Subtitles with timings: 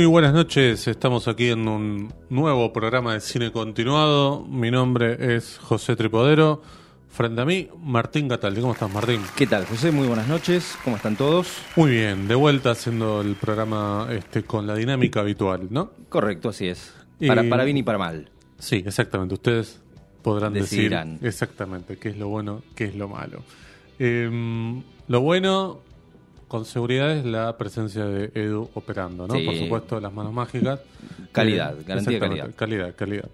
[0.00, 4.46] Muy buenas noches, estamos aquí en un nuevo programa de cine continuado.
[4.48, 6.62] Mi nombre es José Tripodero.
[7.10, 8.62] Frente a mí, Martín Cataldi.
[8.62, 9.20] ¿Cómo estás, Martín?
[9.36, 9.90] ¿Qué tal, José?
[9.92, 10.78] Muy buenas noches.
[10.84, 11.48] ¿Cómo están todos?
[11.76, 15.90] Muy bien, de vuelta haciendo el programa este con la dinámica habitual, ¿no?
[16.08, 16.94] Correcto, así es.
[17.26, 18.30] Para, Y- para bien y para mal.
[18.58, 19.34] Sí, exactamente.
[19.34, 19.82] Ustedes
[20.22, 21.16] podrán Decidirán.
[21.16, 23.42] decir exactamente qué es lo bueno, qué es lo malo.
[23.98, 25.80] Em, lo bueno,
[26.50, 29.34] con seguridad, es la presencia de Edu operando, ¿no?
[29.34, 29.44] Sí.
[29.44, 30.80] Por supuesto, las manos mágicas.
[31.30, 33.28] Calidad, Eh, garantía de exactamente, Calidad, calidad.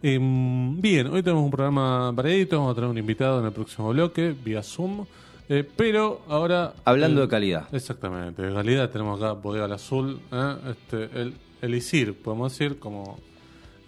[0.00, 3.90] Em, bien, hoy tenemos un programa variadito, vamos a tener un invitado en el próximo
[3.90, 5.04] bloque, vía Zoom.
[5.48, 6.72] Eh, pero ahora...
[6.84, 7.66] Hablando de calidad.
[7.72, 10.54] Exactamente, de calidad tenemos acá Bodega al Azul, ¿eh?
[10.70, 13.18] este, el, el ISIR, podemos decir, como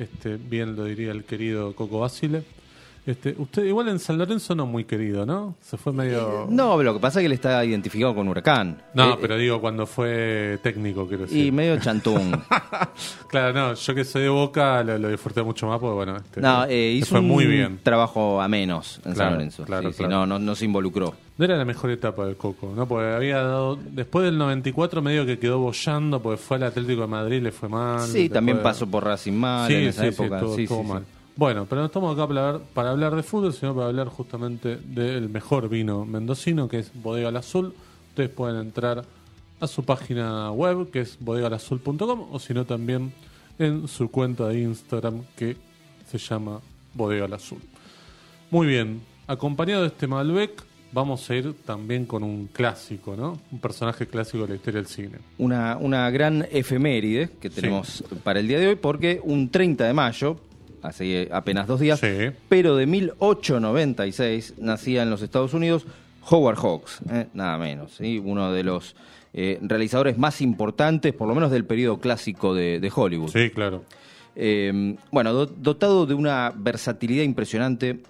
[0.00, 2.42] este, bien lo diría el querido Coco Basile.
[3.04, 5.56] Este, usted igual en San Lorenzo no muy querido, ¿no?
[5.60, 6.46] Se fue medio...
[6.48, 8.80] No, lo que pasa es que él está identificado con Huracán.
[8.94, 11.46] No, Eh, pero digo cuando fue técnico, quiero decir.
[11.46, 12.40] Y medio chantún.
[13.28, 16.40] Claro, no, yo que soy de Boca lo, lo disfruté mucho más porque, bueno, este,
[16.40, 17.80] No, eh, hizo fue un muy bien.
[17.82, 19.64] trabajo a menos en Claro, San Lorenzo.
[19.64, 20.26] claro, Sí, sí, claro.
[20.26, 21.14] no, no, no se involucró.
[21.38, 22.86] No era la mejor etapa del Coco, ¿no?
[22.86, 23.76] Porque había dado.
[23.76, 27.68] Después del 94, medio que quedó bollando porque fue al Atlético de Madrid, le fue
[27.70, 28.00] mal.
[28.02, 30.38] Sí, también pasó por Racing mal Sí, en esa sí, época.
[30.40, 30.92] todo, Sí, todo sí, sí.
[30.92, 31.04] mal.
[31.34, 34.76] Bueno, pero no estamos acá para hablar, para hablar de fútbol, sino para hablar justamente
[34.76, 37.74] del mejor vino mendocino, que es Bodega al Azul.
[38.10, 39.04] Ustedes pueden entrar
[39.58, 43.12] a su página web, que es bodegalazul.com, o si no también
[43.58, 45.56] en su cuenta de Instagram, que
[46.06, 46.60] se llama
[46.92, 47.60] Bodega al Azul.
[48.50, 53.38] Muy bien, acompañado de este Malbec, vamos a ir también con un clásico, ¿no?
[53.50, 55.18] Un personaje clásico de la historia del cine.
[55.38, 59.94] Una, una gran efeméride que tenemos para el día de hoy, porque un 30 de
[59.94, 60.38] mayo,
[60.82, 62.30] hace apenas dos días, Sí.
[62.48, 65.86] pero de 1896 nacía en los Estados Unidos
[66.30, 67.26] Howard Hawks, ¿eh?
[67.34, 68.20] nada menos, ¿sí?
[68.24, 68.94] uno de los
[69.34, 73.30] eh, realizadores más importantes, por lo menos del periodo clásico de, de Hollywood.
[73.30, 73.84] Sí, claro.
[74.36, 78.00] Eh, bueno, do- dotado de una versatilidad impresionante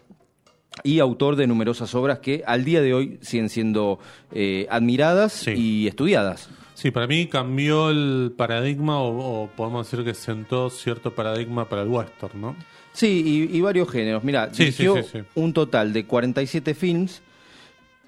[0.83, 3.99] y autor de numerosas obras que al día de hoy siguen siendo
[4.33, 5.53] eh, admiradas Sí.
[5.53, 6.49] y estudiadas.
[6.83, 11.83] Sí, para mí cambió el paradigma o, o podemos decir que sentó cierto paradigma para
[11.83, 12.57] el western, ¿no?
[12.93, 14.25] Sí, y, y varios géneros.
[14.25, 15.25] Mira, Sí, dirigió sí, sí, sí.
[15.37, 17.23] un total de 47 films.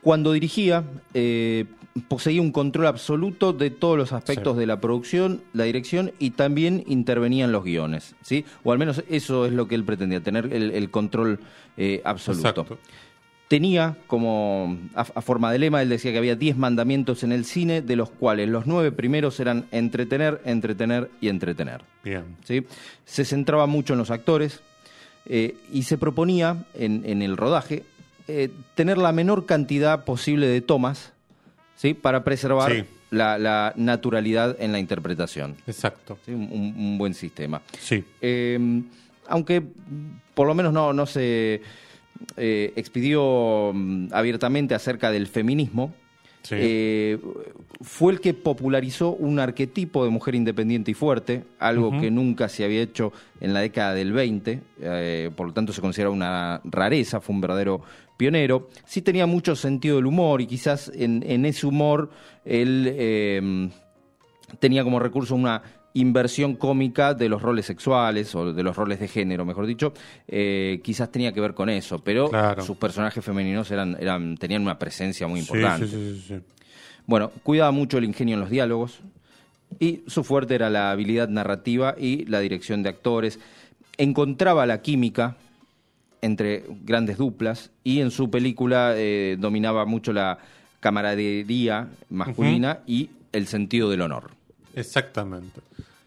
[0.00, 0.82] Cuando dirigía,
[1.14, 1.66] eh,
[2.08, 6.82] poseía un control absoluto de todos los aspectos de la producción, la dirección y también
[6.88, 8.16] intervenía en los guiones.
[8.22, 8.44] ¿sí?
[8.64, 11.38] O al menos eso es lo que él pretendía, tener el, el control
[11.76, 12.48] eh, absoluto.
[12.48, 12.78] Exacto.
[13.48, 17.44] Tenía como a, a forma de lema, él decía que había 10 mandamientos en el
[17.44, 21.82] cine, de los cuales los nueve primeros eran entretener, entretener y entretener.
[22.02, 22.24] Bien.
[22.44, 22.66] ¿sí?
[23.04, 24.60] Se centraba mucho en los actores
[25.26, 27.84] eh, y se proponía en, en el rodaje
[28.28, 31.12] eh, tener la menor cantidad posible de tomas
[31.76, 31.92] ¿sí?
[31.92, 32.84] para preservar Sí.
[33.10, 35.56] la, la naturalidad en la interpretación.
[35.66, 36.18] Exacto.
[36.24, 36.32] ¿sí?
[36.32, 37.60] Un, buen sistema.
[37.78, 38.02] Sí.
[38.22, 38.82] Eh,
[39.28, 39.62] aunque
[40.34, 41.60] por lo menos no, no se
[42.36, 45.94] eh, expidió mm, abiertamente acerca del feminismo,
[46.42, 46.56] Sí.
[46.58, 47.18] eh,
[47.80, 52.64] fue el que popularizó un arquetipo de mujer independiente y fuerte, algo que nunca se
[52.64, 57.22] había hecho en la década del 20, eh, por lo tanto se considera una rareza,
[57.22, 57.80] fue un verdadero
[58.18, 58.68] pionero.
[58.84, 62.10] Sí tenía mucho sentido del humor y quizás en, en ese humor
[62.44, 63.70] él eh,
[64.58, 65.62] tenía como recurso una
[65.94, 69.94] inversión cómica de los roles sexuales o de los roles de género, mejor dicho,
[70.26, 72.62] eh, quizás tenía que ver con eso, pero Claro.
[72.64, 75.86] sus personajes femeninos eran, eran, tenían una presencia muy importante.
[75.86, 76.40] sí, sí, sí, sí.
[77.06, 79.00] Bueno, cuidaba mucho el ingenio en los diálogos
[79.78, 83.38] y su fuerte era la habilidad narrativa y la dirección de actores.
[83.96, 85.36] Encontraba la química
[86.22, 90.38] entre grandes duplas y en su película eh, dominaba mucho la
[90.80, 94.30] camaradería masculina y el sentido del honor.
[94.74, 95.60] Exactamente.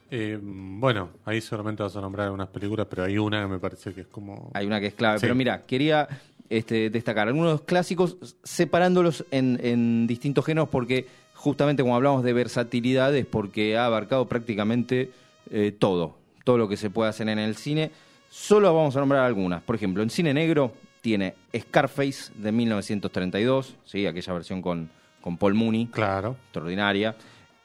[0.10, 3.94] Eh, bueno, ahí seguramente vas a nombrar algunas películas, pero hay una que me parece
[3.94, 4.52] que es como...
[4.54, 5.20] Hay una que es clave.
[5.20, 5.24] Sí.
[5.24, 6.08] Pero mira, quería
[6.50, 13.14] este, destacar algunos clásicos separándolos en, en distintos géneros porque justamente como hablamos de versatilidad
[13.16, 15.12] es porque ha abarcado prácticamente
[15.52, 17.92] eh, todo, todo lo que se puede hacer en el cine.
[18.30, 19.62] Solo vamos a nombrar algunas.
[19.62, 20.72] Por ejemplo, en cine negro
[21.02, 24.06] tiene Scarface de 1932, ¿sí?
[24.08, 24.90] aquella versión con,
[25.22, 26.36] con Paul Mooney, Claro.
[26.46, 27.16] extraordinaria.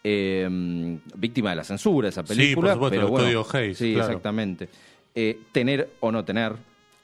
[0.04, 2.72] Eh, víctima de la censura esa Sí, por película.
[2.75, 4.08] supuesto, pero el Hays, Sí, claro.
[4.08, 4.69] exactamente.
[5.14, 6.54] Eh, tener o no tener,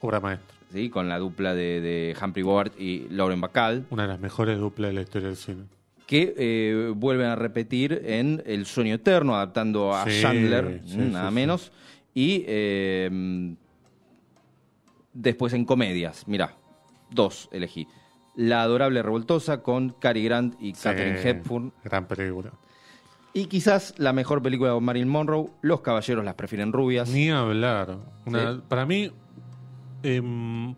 [0.01, 0.57] Obra maestra.
[0.73, 0.91] ¿sí?
[0.91, 4.91] con la dupla de, de Humphrey Bogart y Lauren Bacall, Una de las mejores duplas
[4.91, 5.63] de la historia del cine.
[6.07, 11.13] que eh, vuelven a repetir en El sueño eterno, adaptando a Sí, Chandler, sí, mm,
[11.13, 11.73] nada sí, menos.
[12.15, 13.55] Y eh,
[15.13, 16.55] después en comedias, mira,
[17.11, 17.87] dos elegí.
[18.35, 21.73] La adorable revoltosa con Cary Grant y Catherine Hepburn.
[21.85, 22.53] Gran película.
[23.39, 27.09] Y quizás la mejor película de Marilyn Monroe, Los caballeros las prefieren rubias.
[27.09, 27.99] Ni hablar.
[28.27, 28.61] Una- Sí.
[28.69, 29.13] Para mí,
[30.03, 30.75] em,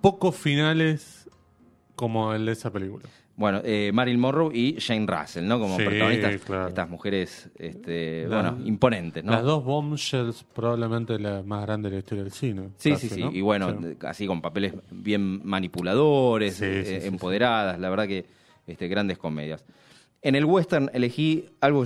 [0.00, 1.28] pocos finales
[1.96, 3.04] como el de esa película.
[3.36, 5.58] Bueno, eh, Marilyn Monroe y Jane Russell, ¿no?
[5.58, 6.68] Como Sí, protagonistas, claro.
[6.68, 9.32] estas mujeres, este, La- bueno, imponentes, ¿no?
[9.32, 12.68] Las dos bombshells, probablemente la más grande de la historia del cine.
[12.76, 13.20] Sí, casi, sí, sí.
[13.22, 13.32] ¿no?
[13.32, 13.96] Y bueno, Sí.
[14.06, 18.24] así con papeles bien manipuladores, Sí, eh, empoderadas, la verdad que
[18.68, 19.64] este, grandes comedias.
[20.24, 21.84] En el western elegí algo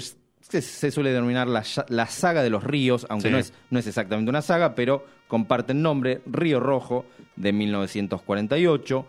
[0.50, 3.32] que se suele denominar la, la saga de los ríos, aunque Sí.
[3.32, 7.04] no, es, no es exactamente una saga, pero comparten nombre, Río Rojo,
[7.36, 9.06] de 1948.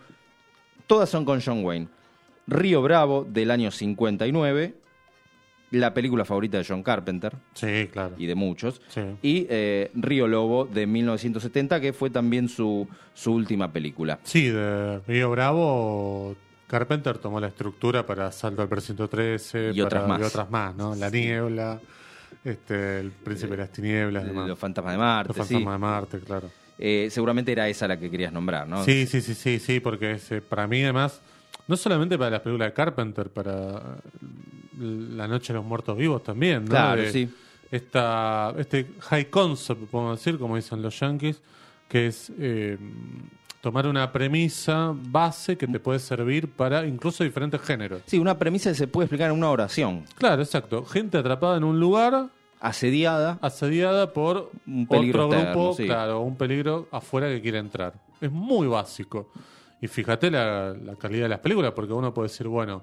[0.86, 1.88] Todas son con John Wayne.
[2.46, 4.74] Río Bravo, del año 59.
[5.70, 8.16] La película favorita de John Carpenter Sí, claro.
[8.18, 9.00] y de muchos Sí.
[9.22, 14.18] y eh, Río Lobo de 1970, que fue también su, su última película.
[14.24, 16.34] Sí, de Río Bravo,
[16.70, 20.20] Carpenter tomó la estructura para Salto al Precinto 13 Y otras para- más.
[20.20, 20.94] y otras más, ¿no?
[20.94, 21.80] La Niebla,
[22.44, 24.48] este, El Príncipe de las Tinieblas, demás.
[24.48, 25.54] Los Fantasmas de Marte, Los sí.
[25.54, 26.50] Fantasmas de Marte, claro.
[26.78, 28.84] Eh, seguramente era esa la que querías nombrar, ¿no?
[28.84, 31.20] Sí, sí, sí, sí, sí, porque es, eh, para mí además,
[31.66, 36.22] no solamente para las películas de Carpenter, para eh, La Noche de los Muertos Vivos
[36.22, 36.70] también, ¿no?
[36.70, 37.28] Claro, De sí.
[37.70, 41.40] Esta, este high concept, podemos decir, como dicen los yankees,
[41.88, 42.78] que es eh,
[43.60, 48.02] tomar una premisa base que te puede servir para incluso diferentes géneros.
[48.06, 50.04] Sí, una premisa que se puede explicar en una oración.
[50.16, 50.84] Claro, exacto.
[50.84, 52.28] Gente atrapada en un lugar
[52.62, 55.86] Asediada, asediada por Un peligro otro externo, grupo, sí.
[55.86, 57.94] claro, un peligro afuera que quiere entrar.
[58.20, 59.30] Es muy básico.
[59.80, 62.82] Y fíjate la, la calidad de las películas, porque uno puede decir, bueno,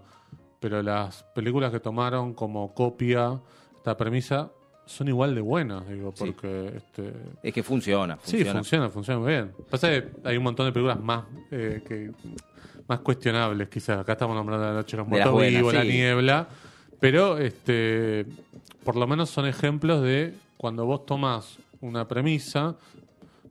[0.59, 3.39] pero las películas que tomaron como copia
[3.75, 4.49] esta premisa
[4.87, 6.23] son igual de buenas, digo, Sí.
[6.25, 7.13] porque este,
[7.43, 8.17] es que funciona.
[8.23, 8.89] sí, funciona.
[8.89, 9.51] funciona, muy bien.
[9.69, 12.11] Pasa que hay un montón de películas más eh, que
[12.87, 13.99] más cuestionables, quizás.
[13.99, 15.87] Acá estamos nombrando La Noche de los De las Muertos buenas, Vivos, La sí.
[15.89, 16.47] Niebla,
[16.99, 18.25] pero este,
[18.83, 22.75] por lo menos son ejemplos de cuando vos tomás una premisa,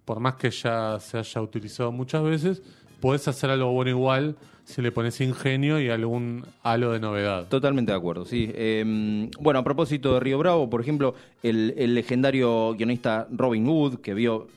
[0.05, 2.63] por más que ya se haya utilizado muchas veces,
[3.01, 7.47] podés hacer algo bueno igual si le pones ingenio y algún halo de novedad.
[7.47, 8.51] Totalmente de acuerdo, sí.
[8.53, 14.01] Eh, bueno, a propósito de Río Bravo, por ejemplo, el, el legendario guionista Robin Hood,
[14.01, 14.49] que vio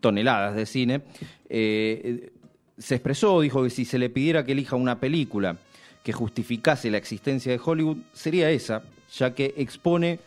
[0.00, 1.00] toneladas de cine,
[1.48, 2.30] eh,
[2.76, 5.56] se expresó, dijo que si se le pidiera que elija una película
[6.02, 10.18] que justificase la existencia de Hollywood, sería esa, ya que expone,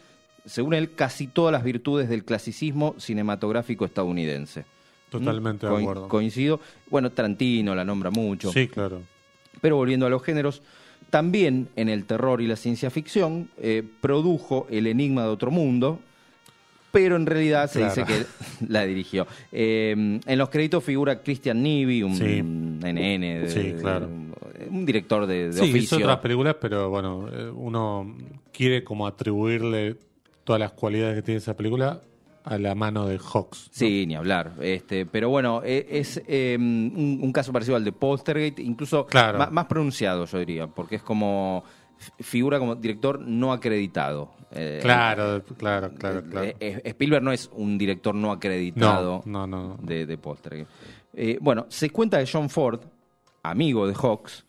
[0.45, 4.65] según él, casi todas las virtudes del clasicismo cinematográfico estadounidense.
[5.19, 6.07] Totalmente de acuerdo.
[6.07, 6.59] Coincido.
[6.89, 8.51] Bueno, Tarantino la nombra mucho.
[8.51, 9.01] Sí, claro.
[9.61, 10.61] Pero volviendo a los géneros,
[11.09, 15.99] también en el terror y la ciencia ficción eh, produjo El Enigma de Otro Mundo,
[16.91, 17.93] pero en realidad se Claro.
[17.95, 18.25] dice que
[18.67, 19.25] la dirigió.
[19.51, 19.91] Eh,
[20.25, 22.41] en los créditos figura Christian Nivi, un Sí.
[22.41, 24.07] NN, de- Sí, claro.
[24.07, 28.15] un, director de, de sí, hizo otras películas, pero bueno, eh, uno
[28.51, 29.95] quiere como atribuirle
[30.43, 32.01] todas las cualidades que tiene esa película
[32.43, 33.69] a la mano de Hawks.
[33.71, 34.53] Sí, ni hablar.
[34.61, 39.49] Este, pero bueno, eh, es eh, un, un caso parecido al de Poltergeist, incluso Claro.
[39.51, 41.63] más, pronunciado, yo diría, porque es como
[42.19, 44.31] figura como director no acreditado.
[44.51, 46.45] Eh, Claro, claro, claro, claro.
[46.47, 49.77] eh, eh, Spielberg no es un director no acreditado No, no, no.
[49.81, 50.69] de, de Poltergeist.
[51.13, 52.81] Eh, bueno, se cuenta que John Ford,
[53.41, 54.45] amigo de Hawks,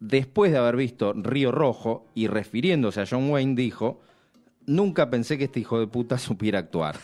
[0.00, 4.00] después de haber visto Río Rojo y refiriéndose a John Wayne, dijo:
[4.66, 6.96] Nunca pensé que este hijo de puta supiera actuar.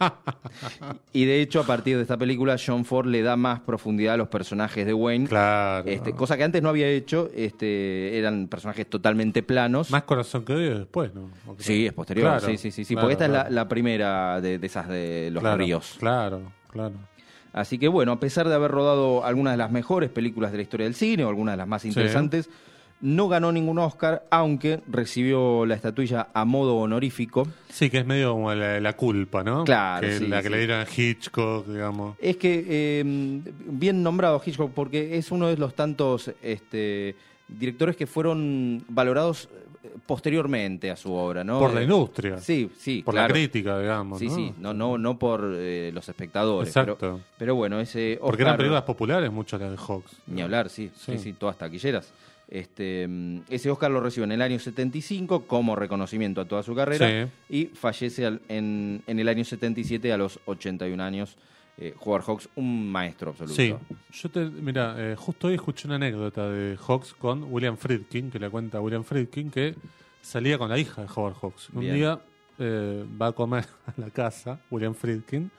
[1.12, 4.16] y de hecho, a partir de esta película, John Ford le da más profundidad a
[4.16, 5.26] los personajes de Wayne.
[5.26, 5.88] Claro.
[5.88, 9.90] Este, cosa que antes no había hecho, este, eran personajes totalmente planos.
[9.90, 11.30] Más corazón que odio después, ¿no?
[11.58, 12.28] Sí, es posterior.
[12.28, 14.88] Claro, sí, sí, sí, sí, claro, porque esta es la, la primera de, de esas
[14.88, 15.96] de los ríos.
[15.98, 16.94] Claro, claro.
[17.52, 20.62] Así que bueno, a pesar de haber rodado algunas de las mejores películas de la
[20.62, 22.48] historia del cine, o algunas de las más interesantes,
[23.02, 27.46] no ganó ningún Oscar, aunque recibió la estatuilla a modo honorífico.
[27.70, 29.64] Sí, que es medio como la, la culpa, ¿no?
[29.64, 30.52] Claro, Que sí, la que sí.
[30.52, 32.16] le dieron a Hitchcock, digamos.
[32.20, 33.02] Es que, eh,
[33.66, 37.14] bien nombrado Hitchcock, porque es uno de los tantos este,
[37.48, 39.48] directores que fueron valorados
[39.82, 41.58] eh, posteriormente a su obra, ¿no?
[41.58, 42.38] Por la Eh, industria.
[42.38, 43.28] Sí, sí, Por claro.
[43.28, 44.18] la crítica, digamos.
[44.18, 44.34] Sí, ¿no?
[44.34, 46.68] sí, no, no, no por eh, los espectadores.
[46.68, 46.96] Exacto.
[47.00, 50.16] Pero, pero bueno, ese Porque eran Oscar- películas populares, muchas las de Hawks.
[50.26, 51.18] Ni hablar, sí, sí, Sí.
[51.18, 52.12] sí, todas taquilleras.
[52.50, 56.74] Este, mm, ese Oscar lo recibe en el año 75 como reconocimiento a toda su
[56.74, 57.56] carrera Sí.
[57.56, 61.36] y fallece al- en, en el año 77 a los 81 años.
[61.78, 63.54] Eh, Howard Hawks, un maestro absoluto.
[63.54, 63.74] Sí,
[64.12, 68.38] yo te, mira, eh, justo hoy escuché una anécdota de Hawks con William Friedkin, que
[68.38, 69.76] le cuenta William Friedkin, que
[70.20, 71.70] salía con la hija de Howard Hawks.
[71.72, 71.94] Un Bien.
[71.94, 72.20] día
[72.58, 75.50] eh, va a comer a la casa, William Friedkin,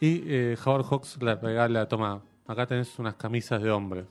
[0.00, 0.22] y
[0.64, 4.04] Howard Hawks le regala, toma, acá tenés unas camisas de hombre.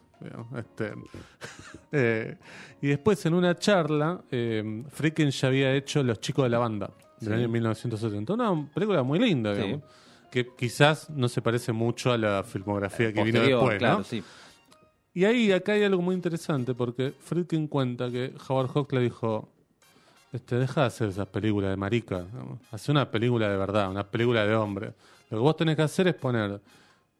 [0.57, 0.93] Este,
[1.91, 2.37] eh,
[2.81, 6.91] y después en una charla, eh, Fricken ya había hecho Los chicos de la banda,
[7.19, 8.33] del año 1970.
[8.33, 9.81] Una película muy linda, digamos,
[10.31, 13.81] que quizás no se parece mucho a la filmografía que vino después.
[13.81, 14.03] ¿no?
[15.13, 19.49] Y ahí acá hay algo muy interesante, porque Friedkin cuenta que Howard Hawks le dijo,
[20.31, 22.25] este, deja de hacer esas películas de marica,
[22.71, 24.93] hace una película de verdad, una película de hombre.
[25.29, 26.61] Lo que vos tenés que hacer es poner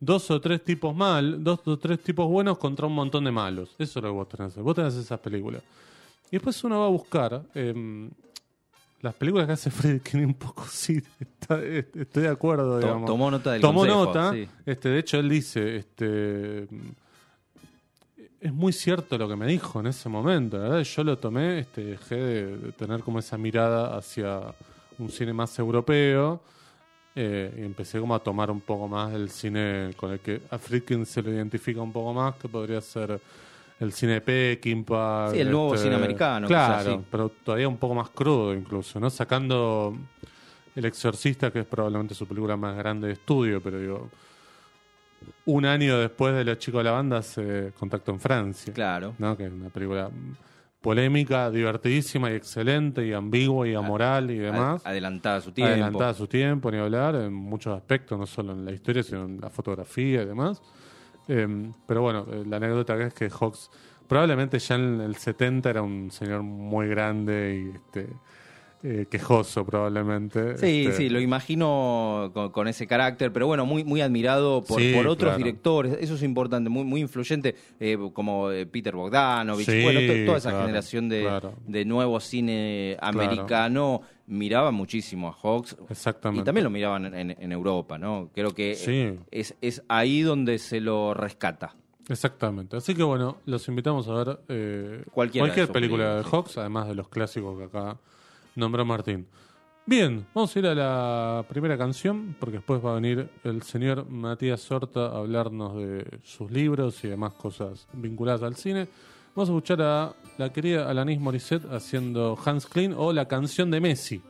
[0.01, 3.70] dos o tres tipos mal, dos o tres tipos buenos contra un montón de malos.
[3.77, 4.55] Eso es lo que vos tenés.
[4.58, 5.62] Vos tenés esas películas.
[6.27, 8.10] Y después uno va a buscar em,
[9.01, 11.01] las películas que hace Friedkin un poco sí,
[11.93, 13.05] estoy de acuerdo, digamos.
[13.05, 14.34] Tomó nota del Tomó nota.
[14.65, 16.67] Este, de hecho, él dice, este
[18.39, 20.58] es muy cierto lo que me dijo en ese momento.
[20.58, 24.41] La verdad, yo lo tomé, este, dejé de, tener como esa mirada hacia
[24.98, 26.41] un cine más europeo
[27.15, 30.58] eh, y empecé como a tomar un poco más el cine con el que a
[30.58, 33.20] Friedkin se lo identifica un poco más, que podría ser
[33.80, 35.32] el cine de Peckinpah.
[35.32, 36.48] Sí, el nuevo este, cine americano.
[36.48, 39.10] Claro, pero todavía un poco más crudo incluso, ¿no?
[39.10, 39.98] Sacando
[40.75, 44.10] El Exorcista, que es probablemente su película más grande de estudio, pero digo
[45.46, 48.74] un año después de Los Chicos de la Banda se contactó en Francia.
[48.74, 49.15] Claro.
[49.18, 49.36] ¿no?
[49.36, 50.10] Que es una película
[50.82, 54.86] polémica, divertidísima y excelente y ambigua y amoral y demás.
[54.86, 55.72] Adelantada a su tiempo.
[55.72, 59.26] Adelantada a su tiempo, ni hablar, en muchos aspectos, no solo en la historia, sino
[59.26, 60.62] en la fotografía y demás.
[61.28, 63.70] Em, pero bueno, eh, la anécdota que es que Hawks
[64.08, 68.10] probablemente ya en el 70 era un señor muy grande y este
[68.84, 70.58] eh, quejoso probablemente.
[70.58, 70.98] Sí, este.
[70.98, 75.98] sí, lo imagino con, ese carácter, pero bueno, muy, muy admirado por, por otros directores,
[76.00, 81.10] eso es importante, muy, muy influyente, eh, como eh, Peter Bogdanovich, bueno, toda esa generación
[81.10, 81.30] de,
[81.68, 85.78] de, nuevo cine americano miraba muchísimo a Hawks.
[85.90, 86.42] Exactamente.
[86.42, 88.30] Y también lo miraban en, Europa, ¿no?
[88.34, 88.72] Creo que
[89.30, 91.76] es, es ahí donde se lo rescata.
[92.10, 92.78] Exactamente.
[92.78, 97.60] Así que bueno, los invitamos a ver cualquier película de Hawks, además de los clásicos
[97.60, 97.98] que acá
[98.55, 99.27] nombró Martín.
[99.86, 104.08] Bien, vamos a ir a la primera canción, porque después va a venir el señor
[104.08, 108.88] Matías Sorta a hablarnos de sus libros y demás cosas vinculadas al cine.
[109.36, 113.81] Vamos a escuchar a la querida Alanis Morissette haciendo Hans Klein o la canción de
[113.81, 114.22] Messi.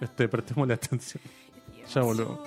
[0.00, 1.22] Este, prestemos la atención.
[1.92, 2.38] Ya volvemos.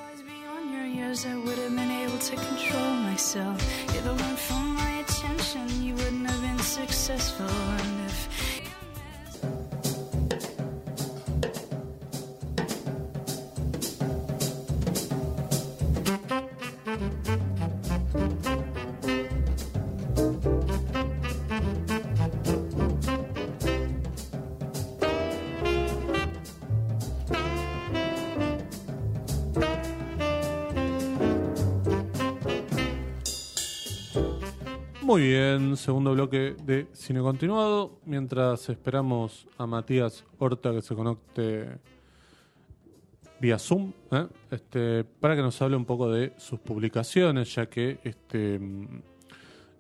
[35.13, 37.99] Muy bien, segundo bloque de cine continuado.
[38.03, 41.67] Mientras esperamos a Matías Horta que se conecte
[43.39, 44.25] vía Zoom, ¿eh?
[44.49, 49.01] este, para que nos hable un poco de sus publicaciones, ya que este, mm,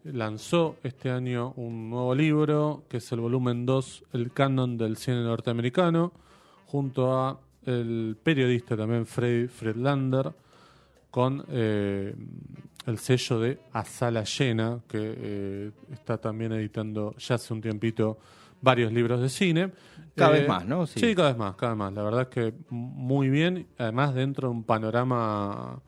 [0.03, 5.23] lanzó este año un nuevo libro, que es el volumen 2, El canon del cine
[5.23, 6.13] norteamericano,
[6.67, 10.31] junto a el periodista también Freddy Friedlander,
[11.09, 12.13] con eh,
[12.85, 18.17] el sello de A Sala Llena, que eh, está también editando ya hace un tiempito
[18.61, 19.71] varios libros de cine.
[20.15, 20.85] Cada vez eh, más, ¿no?
[20.87, 21.15] Sí.
[21.15, 21.93] cada vez más, cada vez más.
[21.93, 25.79] La verdad es que muy bien, además dentro de un panorama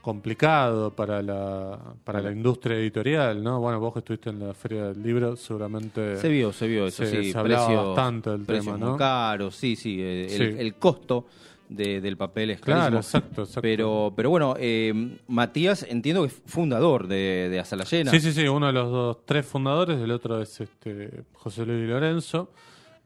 [0.00, 3.58] complicado para la para la industria editorial, ¿no?
[3.60, 7.06] Bueno, vos que estuviste en la feria del libro, seguramente se vio, se vio eso,
[7.06, 8.90] sí, se hablaba bastante del tema, ¿no?
[8.90, 11.26] Muy caro, sí, sí, el, el costo
[11.74, 13.62] del papel es claro, exacto, exacto.
[13.62, 18.10] Pero, pero bueno, eh, Matías entiendo que es fundador de, de Azala Llena.
[18.10, 21.88] Sí, sí, sí, uno de los dos, tres fundadores, el otro es este José Luis
[21.88, 22.50] Lorenzo,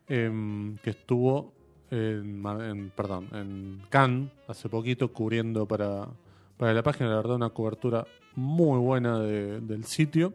[0.09, 1.53] em, que estuvo
[1.91, 6.09] en, perdón, en Cannes hace poquito cubriendo para,
[6.57, 10.35] para la página, la verdad, una cobertura muy buena del sitio,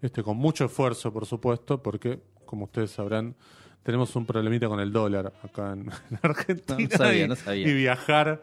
[0.00, 3.34] este con mucho esfuerzo, por supuesto, porque, como ustedes sabrán,
[3.82, 5.90] tenemos un problemita con el dólar acá en,
[6.22, 7.54] Argentina.
[7.54, 8.42] y, viajar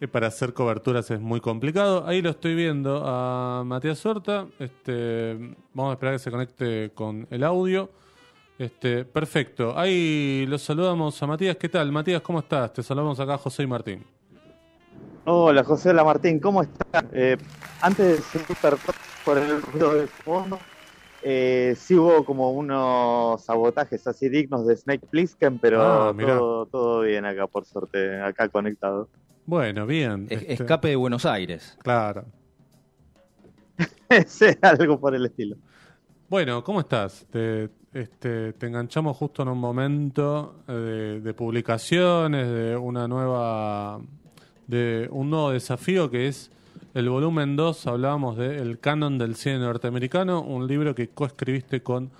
[0.00, 2.06] eh, para hacer coberturas es muy complicado.
[2.06, 4.46] Ahí lo estoy viendo a Matías Horta.
[4.58, 7.90] Este, vamos a esperar que se conecte con el audio.
[8.58, 9.76] Este, perfecto.
[9.76, 11.56] Ahí los saludamos a Matías.
[11.56, 11.90] ¿Qué tal?
[11.90, 12.72] Matías, ¿cómo estás?
[12.72, 14.04] Te saludamos acá José y Martín.
[15.26, 17.02] Hola, José Hola Martín, ¿cómo estás?
[17.12, 17.38] Eh,
[17.80, 18.76] antes de ser
[19.24, 20.58] por el ruido de fondo,
[21.24, 26.14] eh, sí hubo como unos sabotajes así dignos de Snake Plissken, pero ah,
[26.70, 29.08] todo, bien acá, por suerte, acá conectado.
[29.46, 30.26] Bueno, bien.
[30.28, 30.52] Este.
[30.52, 31.78] Escape de Buenos Aires.
[31.82, 32.26] Claro.
[34.62, 35.56] algo por el estilo.
[36.28, 37.26] Bueno, ¿cómo estás?
[37.30, 44.00] Te, este, te enganchamos justo en un momento eh, de, publicaciones, de una nueva,
[44.66, 46.50] de un nuevo desafío que es
[46.94, 47.88] el volumen 2.
[47.88, 52.10] Hablábamos de El canon del cine norteamericano, un libro que coescribiste con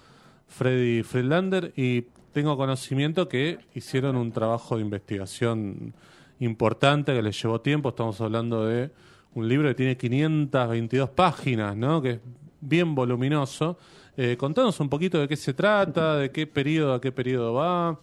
[0.48, 5.94] Freddy Friedlander y tengo conocimiento que hicieron un trabajo de investigación
[6.40, 7.90] importante que les llevó tiempo.
[7.90, 8.90] Estamos hablando de
[9.34, 12.02] un libro que tiene 522 páginas, ¿no?
[12.02, 12.20] Que es
[12.60, 13.78] bien voluminoso.
[14.16, 18.00] Eh, contanos un poquito de qué se trata, de qué periodo a qué periodo va.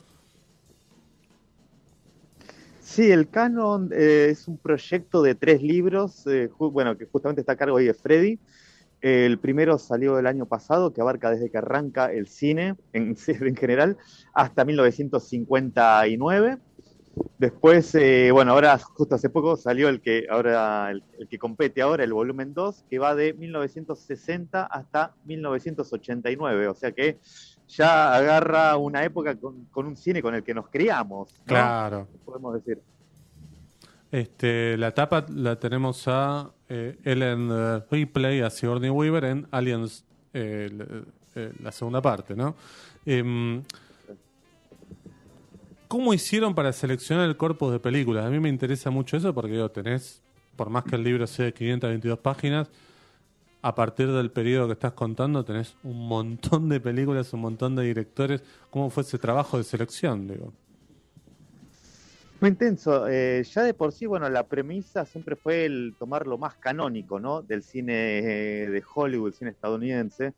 [2.91, 7.53] Sí, el canon eh, es un proyecto de tres libros, eh, bueno, que justamente está
[7.53, 8.38] a cargo ahí de Freddy.
[9.00, 13.55] El primero salió el año pasado, que abarca desde que arranca el cine en, en
[13.55, 13.98] general
[14.33, 16.57] hasta 1959.
[17.38, 22.03] Después, eh, bueno, ahora justo hace poco salió el que ahora el, que compete ahora,
[22.03, 27.18] el volumen 2, que va de 1960 hasta 1989, o sea que
[27.68, 31.34] ya agarra una época con, un cine con el que nos criamos.
[31.46, 32.08] Claro.
[32.24, 32.82] Podemos decir.
[34.12, 40.06] Este, la tapa la tenemos a eh, Ellen eh, Ripley, a Sigourney Weaver en Aliens,
[40.34, 42.56] la segunda parte, ¿no?
[45.91, 48.25] ¿Cómo hicieron para seleccionar el corpus de películas?
[48.25, 50.21] A mí me interesa mucho eso porque yo tenés,
[50.55, 52.69] por más que el libro sea de 522 páginas,
[53.62, 57.83] a partir del periodo que estás contando tenés un montón de películas, un montón de
[57.83, 58.41] directores.
[58.69, 60.29] ¿Cómo fue ese trabajo de selección?
[60.29, 60.53] Digo?
[62.39, 63.10] Muy intenso.
[63.10, 67.19] Eh, ya de por sí, bueno, la premisa siempre fue el tomar lo más canónico,
[67.19, 67.41] ¿no?
[67.41, 70.36] Del cine eh, de Hollywood, cine estadounidense.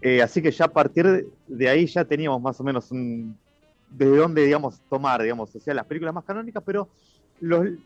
[0.00, 3.36] Eh, así que ya a partir de ahí ya teníamos más o menos un,
[3.90, 6.88] de dónde, digamos, tomar, digamos, o sea, las películas más canónicas, pero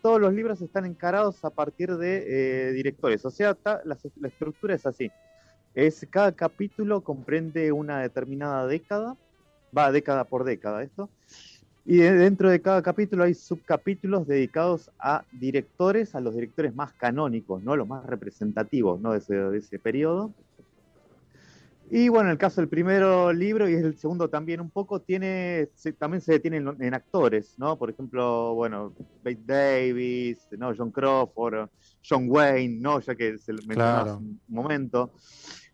[0.01, 3.97] todos los libros están encarados a partir de eh, directores, o sea, la,
[4.27, 5.11] estructura es así.
[5.73, 9.15] Es, cada capítulo comprende una determinada década,
[9.77, 11.09] va década por década esto,
[11.85, 17.63] y dentro de cada capítulo hay subcapítulos dedicados a directores, a los directores más canónicos,
[17.63, 17.75] ¿no?
[17.75, 19.13] los más representativos ¿no?
[19.13, 20.31] de, ese, de ese periodo.
[21.93, 25.67] Y bueno, en el caso del primero libro y el segundo también un poco, tiene,
[25.99, 27.77] también se detiene en, actores, ¿no?
[27.77, 30.73] Por ejemplo, bueno, Bate Davis, ¿no?
[30.73, 31.67] John Crawford,
[32.01, 33.01] John Wayne, ¿no?
[33.01, 35.11] Ya que se mencionó un momento.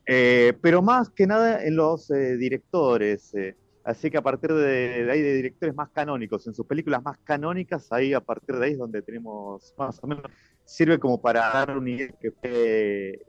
[0.08, 3.36] Eh, pero más que nada en los eh, directores.
[3.36, 3.56] Eh.
[3.84, 7.92] Así que a partir de, ahí de directores más canónicos, en sus películas más canónicas,
[7.92, 10.24] ahí a partir de ahí es donde tenemos más o menos,
[10.66, 13.22] sirve como para dar un idea que fue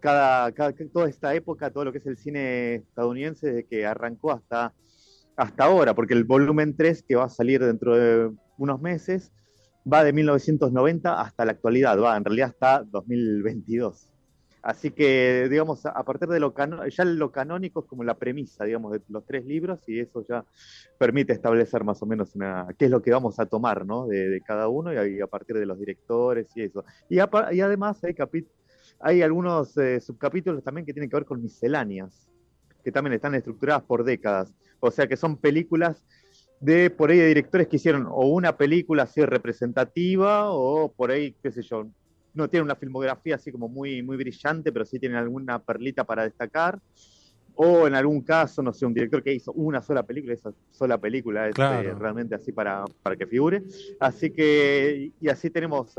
[0.00, 0.52] cada,
[0.92, 4.74] toda esta época, todo lo que es el cine estadounidense, desde que arrancó hasta,
[5.36, 9.32] hasta ahora, porque el volumen 3, que va a salir dentro de unos meses,
[9.90, 14.08] va de 1990 hasta la actualidad, va en realidad hasta 2022.
[14.66, 18.64] Así que, digamos, a partir de lo canónico, ya lo canónico es como la premisa,
[18.64, 20.44] digamos, de los tres libros y eso ya
[20.98, 24.08] permite establecer más o menos una, qué es lo que vamos a tomar, ¿no?
[24.08, 26.84] De, cada uno y a, partir de los directores y eso.
[27.08, 28.56] Y, y además hay capítulos
[29.00, 32.28] hay algunos eh, subcapítulos también que tienen que ver con misceláneas,
[32.82, 34.54] que también están estructuradas por décadas.
[34.80, 36.02] O sea que son películas
[36.60, 41.34] de por ahí de directores que hicieron o una película así representativa o por ahí,
[41.42, 41.86] qué sé yo,
[42.34, 46.24] no tienen una filmografía así como muy, muy brillante, pero sí tienen alguna perlita para
[46.24, 46.78] destacar.
[47.58, 50.98] O en algún caso, no sé, un director que hizo una sola película, esa sola
[50.98, 53.62] película es eh, realmente así para, para que figure.
[53.98, 55.96] Así que, y así tenemos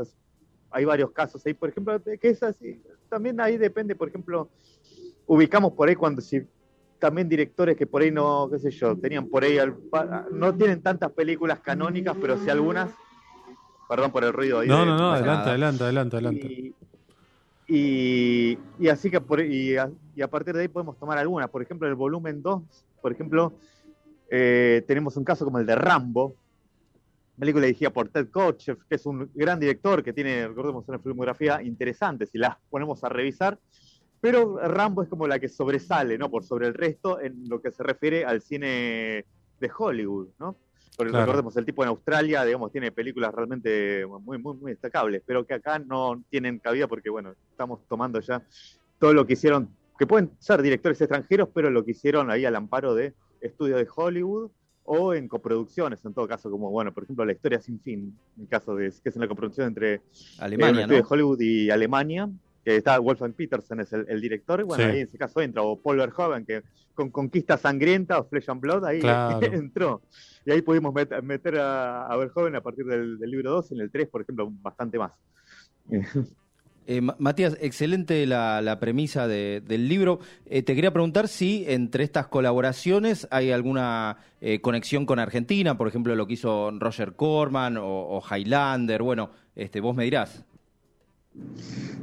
[0.70, 2.80] hay varios casos ahí, por ejemplo, que es así.
[3.08, 4.48] También ahí depende, por ejemplo,
[5.26, 6.42] ubicamos por ahí cuando si
[6.98, 9.58] también directores que por ahí no, qué sé yo, tenían por ahí,
[10.32, 12.90] no tienen tantas películas canónicas, pero sí algunas.
[13.88, 14.68] Perdón por el ruido ahí.
[14.68, 16.74] No, no, no, adelante, adelante, adelante, adelante.
[17.68, 19.90] Y, y, así que por, y, a,
[20.30, 21.48] partir de ahí podemos tomar algunas.
[21.48, 22.62] Por ejemplo, el volumen 2,
[23.00, 23.52] por ejemplo,
[24.30, 26.34] eh, tenemos un caso como el de Rambo,
[27.38, 31.62] película dirigida por Ted Kotcheff, que es un gran director que tiene, recordemos, una filmografía
[31.62, 33.58] interesante si la ponemos a revisar.
[34.20, 36.28] Pero Rambo es como la que sobresale, ¿no?
[36.30, 39.24] Por sobre el resto en lo que se refiere al cine
[39.60, 40.56] de Hollywood, ¿no?
[40.96, 45.46] Porque recordemos, el tipo en Australia, digamos, tiene películas realmente muy, muy, muy destacables, pero
[45.46, 48.42] que acá no tienen cabida porque, bueno, estamos tomando ya
[48.98, 52.56] todo lo que hicieron, que pueden ser directores extranjeros, pero lo que hicieron ahí al
[52.56, 54.50] amparo de estudios de Hollywood
[54.90, 58.46] o en coproducciones, en todo caso, como, bueno, por ejemplo, La historia sin fin, en
[58.46, 60.00] caso de que es una coproducción entre
[60.38, 62.28] Alemania, eh, de Hollywood y Alemania,
[62.64, 65.78] que está Wolfgang Petersen, es el, director, y bueno, ahí en ese caso entra, o
[65.78, 66.62] Paul Verhoeven, que
[66.94, 69.00] con Conquista Sangrienta o Flesh and Blood, ahí
[69.52, 70.00] entró.
[70.46, 74.08] Y ahí pudimos meter a, a, Verhoeven a partir del, libro 2, en el 3,
[74.08, 75.12] por ejemplo, bastante más.
[76.90, 80.20] Eh, Matías, excelente la, premisa del libro.
[80.46, 85.86] Eh, te quería preguntar si entre estas colaboraciones hay alguna eh, conexión con Argentina, por
[85.86, 89.02] ejemplo, lo que hizo Roger Corman o, Highlander.
[89.02, 90.42] Bueno, este, vos me dirás.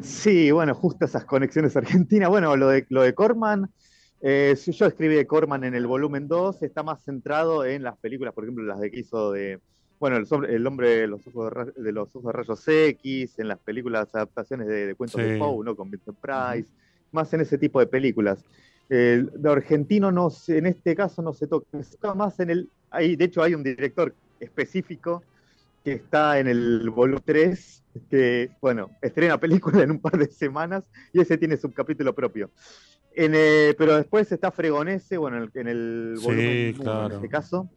[0.03, 2.29] Sí, bueno, justo esas conexiones argentinas.
[2.29, 3.71] Bueno, lo de, lo de Corman,
[4.21, 8.43] yo escribí de Corman en el volumen 2, está más centrado en las películas, por
[8.43, 9.59] ejemplo, las de que hizo de
[9.99, 14.13] bueno, el, hombre de los ojos de, los ojos de rayos X, en las películas,
[14.13, 15.75] adaptaciones de, cuentos de Poe, ¿no?
[15.75, 16.69] Con Vincent Price,
[17.11, 18.43] más en ese tipo de películas.
[18.89, 22.69] El de argentino no en este caso no se toca, se toca más en el,
[22.91, 25.23] ahí, de hecho hay un director específico
[25.83, 30.83] que está en el volumen 3, que, bueno, estrena película en un par de semanas
[31.13, 32.49] y ese tiene su capítulo propio.
[33.13, 37.69] En, eh, pero después está Fregonese, bueno, en el, volumen 1 en este caso,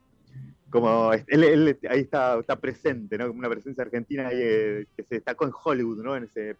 [0.70, 3.30] como él, ahí está, está presente, ¿no?
[3.30, 6.16] Una presencia argentina eh, que se destacó en Hollywood, ¿no?
[6.16, 6.56] En ese,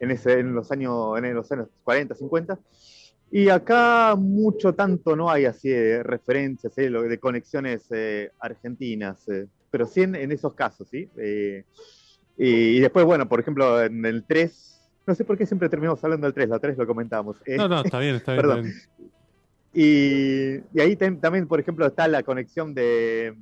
[0.00, 2.58] en ese, en los años, en los años 40, 50.
[3.30, 6.90] Y acá mucho tanto no hay así de referencias, ¿eh?
[6.90, 9.26] de conexiones eh, argentinas,
[9.70, 11.08] pero sí en, esos casos, ¿sí?
[12.38, 16.26] Y, después, bueno, por ejemplo, en el 3, no sé por qué siempre terminamos hablando
[16.26, 17.36] del 3, la 3 lo comentamos.
[17.46, 18.42] no, no, está bien, está bien.
[18.42, 18.72] Perdón.
[19.80, 23.32] Y, ahí también, por ejemplo, está la conexión de,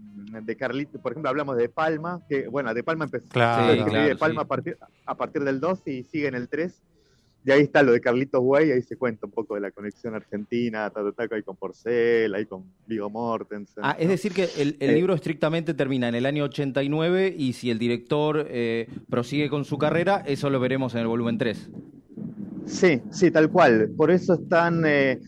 [0.43, 4.45] de Carlito, por ejemplo, hablamos de Palma, que bueno, de Palma empezó de Palma a,
[4.45, 6.79] partir, a partir del 2 y sigue en el 3.
[7.47, 10.15] Y ahí está lo de Carlitos Güey, ahí se cuenta un poco de la conexión
[10.15, 10.93] argentina,
[11.31, 13.83] ahí con Porcel, ahí con Vigo Mortensen.
[13.83, 17.71] Ah, es decir que el, el libro estrictamente termina en el año 89 y si
[17.71, 21.71] el director eh, prosigue con su carrera, eso lo veremos en el volumen 3.
[22.67, 23.93] Sí, sí, tal cual.
[23.97, 24.85] Por eso están...
[24.85, 25.19] Eh,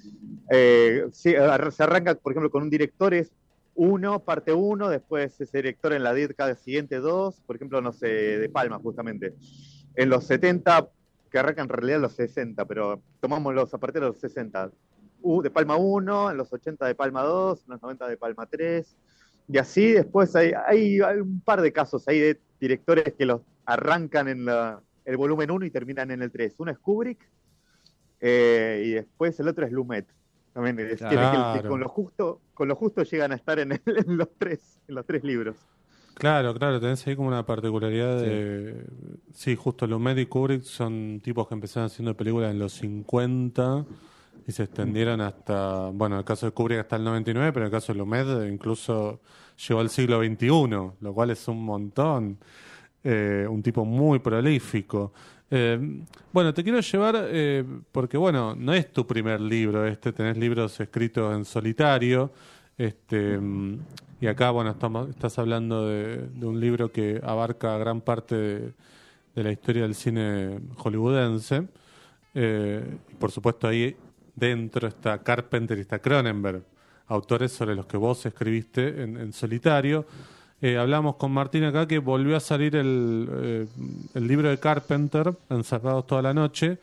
[0.51, 3.33] eh, se arranca, por ejemplo, con un director, es
[3.75, 8.09] uno, parte uno, después ese director en la década siguiente dos, por ejemplo, no sé,
[8.09, 9.35] de Palma justamente.
[9.95, 10.89] En los 70,
[11.31, 14.73] que arranca en realidad los 60, pero tomamos los a partir de los 60.
[15.43, 18.97] de Palma 1, en los 80 de Palma 2, en los 90 de Palma 3,
[19.51, 24.29] y así después hay, hay, un par de casos ahí de directores que los arrancan
[24.29, 24.47] en
[25.05, 26.57] el volumen 1 y terminan en el 3.
[26.59, 27.19] Uno es Kubrick
[28.21, 30.07] eh, y después el otro es Lumet.
[30.53, 34.81] También es que, con lo justo, con lo justo llegan a estar en, los tres,
[34.89, 35.57] en los tres libros.
[36.15, 38.85] Claro, claro, tenés ahí como una particularidad de...
[39.33, 43.85] Sí, justo Lumet y Kubrick son tipos que empezaron haciendo películas en los 50
[44.45, 47.73] y se extendieron hasta, bueno, en el caso de Kubrick hasta el 99, pero en
[47.73, 49.21] el caso de Lumet incluso
[49.69, 50.49] llegó al siglo XXI,
[51.01, 52.39] lo cual es un montón.
[53.05, 55.13] Eh, un tipo muy prolífico.
[55.51, 60.37] Eh, bueno, te quiero llevar, eh, porque bueno, no es tu primer libro este, tenés
[60.37, 62.31] libros escritos en solitario,
[62.77, 63.41] este,
[64.21, 68.73] y acá, bueno, estamos, estás hablando de, un libro que abarca gran parte de,
[69.35, 71.69] la historia del cine hollywoodense.
[72.35, 73.97] Eh, por supuesto, ahí
[74.35, 76.63] dentro está Carpenter y está Cronenberg,
[77.07, 80.05] autores sobre los que vos escribiste en solitario.
[80.61, 83.67] Eh, hablamos con Martín acá que volvió a salir el, eh,
[84.15, 86.79] el, libro de Carpenter, Encerrados toda la noche,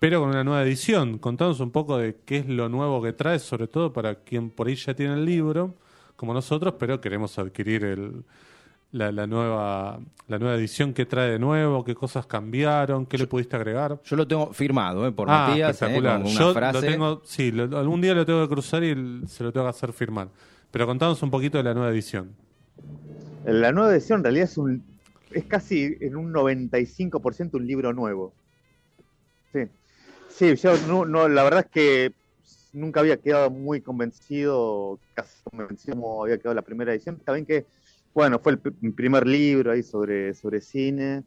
[0.00, 1.18] pero con una nueva edición.
[1.18, 4.66] Contanos un poco de qué es lo nuevo que trae, sobre todo para quien por
[4.66, 5.74] ahí ya tiene el libro,
[6.16, 8.24] como nosotros, pero queremos adquirir el,
[8.90, 9.98] la, nueva,
[10.28, 14.00] la nueva edición que trae de nuevo, qué cosas cambiaron, qué le pudiste agregar.
[14.04, 15.12] Yo lo tengo firmado, ¿eh?
[15.12, 15.98] por ah, Matías, ¿eh?
[15.98, 19.66] una yo Lo tengo, sí, algún día lo tengo que cruzar y se lo tengo
[19.66, 20.28] que hacer firmar.
[20.70, 22.43] Pero contanos un poquito de la nueva edición.
[23.44, 24.82] La nueva edición en realidad es un
[25.34, 28.32] es casi en un 95% un libro nuevo.
[29.52, 29.68] Sí.
[30.30, 32.14] Sí, yo no, la verdad es que
[32.72, 37.18] nunca había quedado muy convencido, casi convencido como había quedado la primera edición.
[37.20, 37.66] También que,
[38.12, 41.24] bueno, fue el, primer libro ahí sobre, sobre cine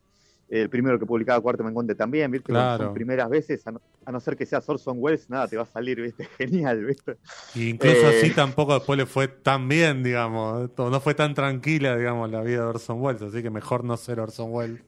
[0.49, 2.53] el primero que publicaba Cuarto Menguante también, ¿viste?
[2.53, 6.01] Son primeras veces, a no, ser que seas Orson Welles, nada, te va a salir,
[6.01, 6.25] ¿viste?
[6.37, 7.17] Genial, ¿viste?
[7.53, 11.97] Y incluso así eh, tampoco después le fue tan bien, digamos, no fue tan tranquila,
[11.97, 14.81] digamos, la vida de Orson Welles, así que mejor no ser Orson Welles.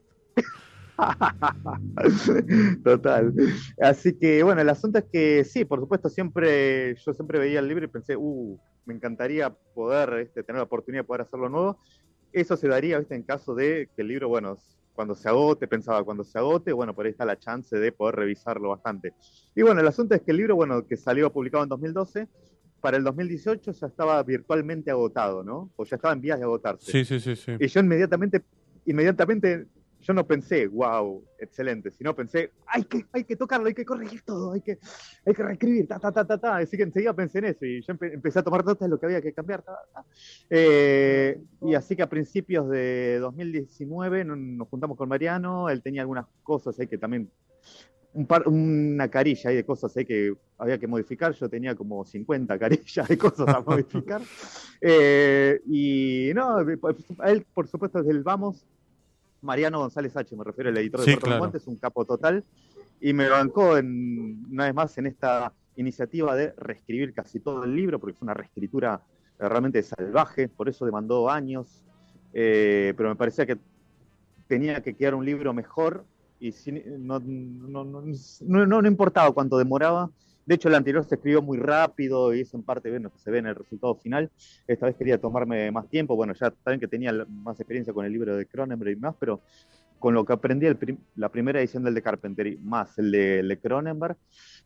[2.83, 3.33] Total.
[3.81, 7.67] Así que, bueno, el asunto es que sí, por supuesto, siempre, yo siempre veía el
[7.67, 11.77] libro y pensé, uh, me encantaría poder este, tener la oportunidad de poder hacerlo nuevo.
[12.31, 13.15] Eso se daría, ¿viste?
[13.15, 14.57] En caso de que el libro, bueno,
[14.93, 18.15] cuando se agote, pensaba cuando se agote, bueno, por ahí está la chance de poder
[18.15, 19.13] revisarlo bastante.
[19.55, 22.27] Y bueno, el asunto es que el libro, bueno, que salió publicado en 2012,
[22.81, 25.69] para el 2018 ya estaba virtualmente agotado, ¿no?
[25.75, 26.91] O ya estaba en vías de agotarse.
[26.91, 27.53] Sí, sí, sí, sí.
[27.59, 28.43] Y yo inmediatamente,
[28.85, 29.67] inmediatamente
[30.09, 34.23] yo no pensé, wow, excelente, sino pensé, hay que, hay que tocarlo, hay que corregir
[34.23, 34.79] todo, hay que,
[35.23, 36.57] hay que reescribir, ta, ta, ta, ta, ta.
[36.57, 39.05] Así que enseguida pensé en eso y yo empecé a tomar notas de lo que
[39.05, 39.63] había que cambiar.
[40.49, 46.25] Eh, y así que a principios de 2019 nos juntamos con Mariano, él tenía algunas
[46.41, 47.29] cosas ahí que también
[48.13, 51.33] un par, una carilla ahí de cosas ahí que había que modificar.
[51.33, 54.21] Yo tenía como 50 carillas de cosas a modificar.
[54.81, 58.65] Eh, y no, a él, por supuesto, desde el vamos,
[59.41, 62.43] Mariano González H, me refiero al editor de Puerto es un capo total.
[63.01, 67.75] Y me bancó en, una vez más en esta iniciativa de reescribir casi todo el
[67.75, 69.01] libro, porque es una reescritura
[69.37, 71.83] realmente salvaje, por eso demandó años.
[72.33, 73.57] Eh, pero me parecía que
[74.47, 76.05] tenía que quedar un libro mejor
[76.39, 76.53] y
[76.97, 80.09] no, no, no, no, importaba cuánto demoraba.
[80.49, 83.37] De hecho, el anterior se escribió muy rápido y eso en parte bueno, se ve
[83.37, 84.31] en el resultado final.
[84.67, 86.15] Esta vez quería tomarme más tiempo.
[86.15, 89.41] Bueno, ya saben que tenía más experiencia con el libro de Cronenberg y más, pero
[89.99, 90.65] con lo que aprendí
[91.17, 94.17] la primera edición del de Carpenter y más el de, Cronenberg,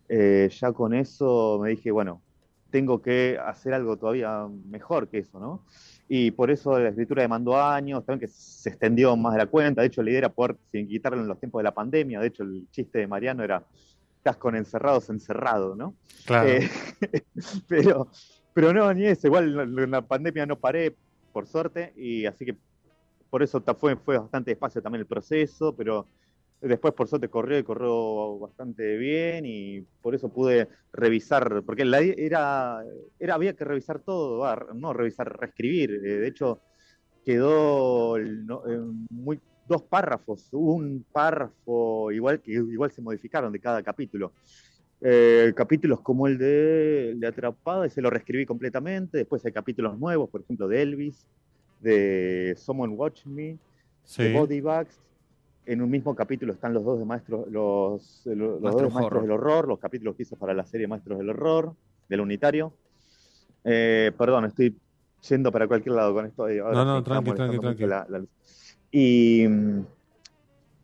[0.07, 2.21] eh, ya con eso me dije, bueno,
[2.69, 5.65] tengo que hacer algo todavía mejor que eso, ¿no?
[6.07, 9.81] y por eso la escritura demandó años, también que se extendió más de la cuenta,
[9.81, 12.27] de hecho la idea era poder, sin quitarlo en los tiempos de la pandemia, de
[12.27, 13.63] hecho el chiste de Mariano era,
[14.23, 15.95] estás con encerrados encerrado, ¿no?
[16.25, 16.49] Claro.
[16.49, 16.69] Eh,
[17.67, 18.07] pero,
[18.53, 20.95] pero no, ni eso, igual en la pandemia no paré,
[21.33, 22.55] por suerte, y así que
[23.29, 26.07] por eso fue, fue bastante despacio también el proceso, pero
[26.63, 31.99] Después, por suerte, corrió y corrió bastante bien y por eso pude revisar, porque la,
[31.99, 32.81] era,
[33.19, 35.91] era, había que revisar todo, no revisar, reescribir.
[35.91, 36.61] Eh, de hecho,
[37.25, 38.15] quedó
[39.09, 44.31] muy, dos párrafos, un párrafo igual que igual se modificaron de cada capítulo.
[45.01, 49.17] Eh, capítulos como el de, de Atrapada, ese lo reescribí completamente.
[49.17, 51.25] Después hay capítulos nuevos, por ejemplo, de Elvis,
[51.81, 53.57] de Someone Watch Me,
[54.17, 55.03] de Body Bags
[55.65, 59.67] en un mismo capítulo están los dos de maestros, los, los, dos maestros del horror,
[59.67, 61.73] los capítulos que hizo para la serie Maestros del Horror,
[62.09, 62.73] del Unitario.
[63.63, 64.75] Eh, perdón, estoy
[65.29, 66.47] yendo para cualquier lado con esto.
[66.47, 67.85] no, no, tranqui, tranqui, tranqui.
[68.93, 69.85] Y mm,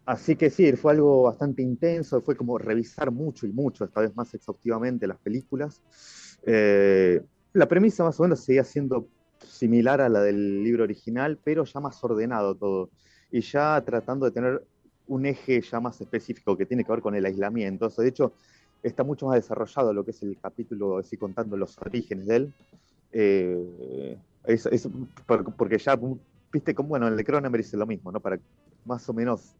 [0.07, 4.15] así que sí, fue algo bastante intenso, fue como revisar mucho y mucho, esta vez
[4.15, 5.81] más exhaustivamente las películas.
[6.43, 7.21] Eh,
[7.53, 9.07] la premisa más o menos seguía siendo
[9.47, 12.89] similar a la del libro original, pero ya más ordenado todo
[13.31, 14.63] y ya tratando de tener
[15.07, 17.89] un eje ya más específico que tiene que ver con el aislamiento.
[17.89, 18.33] de hecho,
[18.81, 22.53] está mucho más desarrollado lo que es el capítulo, así contando los orígenes de él.
[23.11, 24.17] Eh,
[25.57, 25.99] porque ya,
[26.51, 28.19] viste, como bueno, el de Cronenberg dice lo mismo, ¿no?
[28.19, 28.39] Para
[28.85, 29.55] más o menos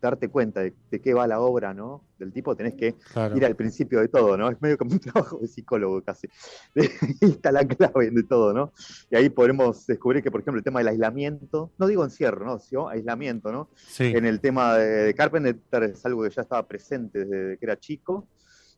[0.00, 2.04] darte cuenta de, qué va la obra, ¿no?
[2.18, 2.96] Del tipo tenés que
[3.36, 4.50] ir al principio de todo, ¿no?
[4.50, 6.28] Es medio como un trabajo de psicólogo casi.
[6.76, 6.88] Ahí
[7.20, 8.72] está la clave de todo, ¿no?
[9.10, 12.58] Y ahí podemos descubrir que, por ejemplo, el tema del aislamiento, no digo encierro, ¿no?
[12.58, 13.68] Sino aislamiento, ¿no?
[13.98, 18.26] En el tema de, Carpenter es algo que ya estaba presente desde que era chico.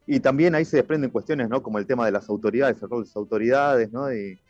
[0.04, 1.62] Y también ahí se desprenden cuestiones, ¿no?
[1.62, 4.12] Como el tema de las autoridades, el rol de las autoridades, ¿no?
[4.12, 4.40] Y,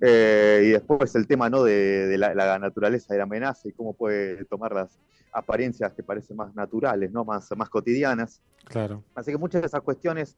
[0.00, 1.64] eh, y después el tema ¿no?
[1.64, 4.98] de, la, la, naturaleza de la amenaza y cómo puede tomar las,
[5.36, 7.24] apariencias que parecen más naturales, ¿no?
[7.24, 8.40] más, más cotidianas.
[8.64, 9.04] Claro.
[9.14, 10.34] Así que muchas de esas cuestiones,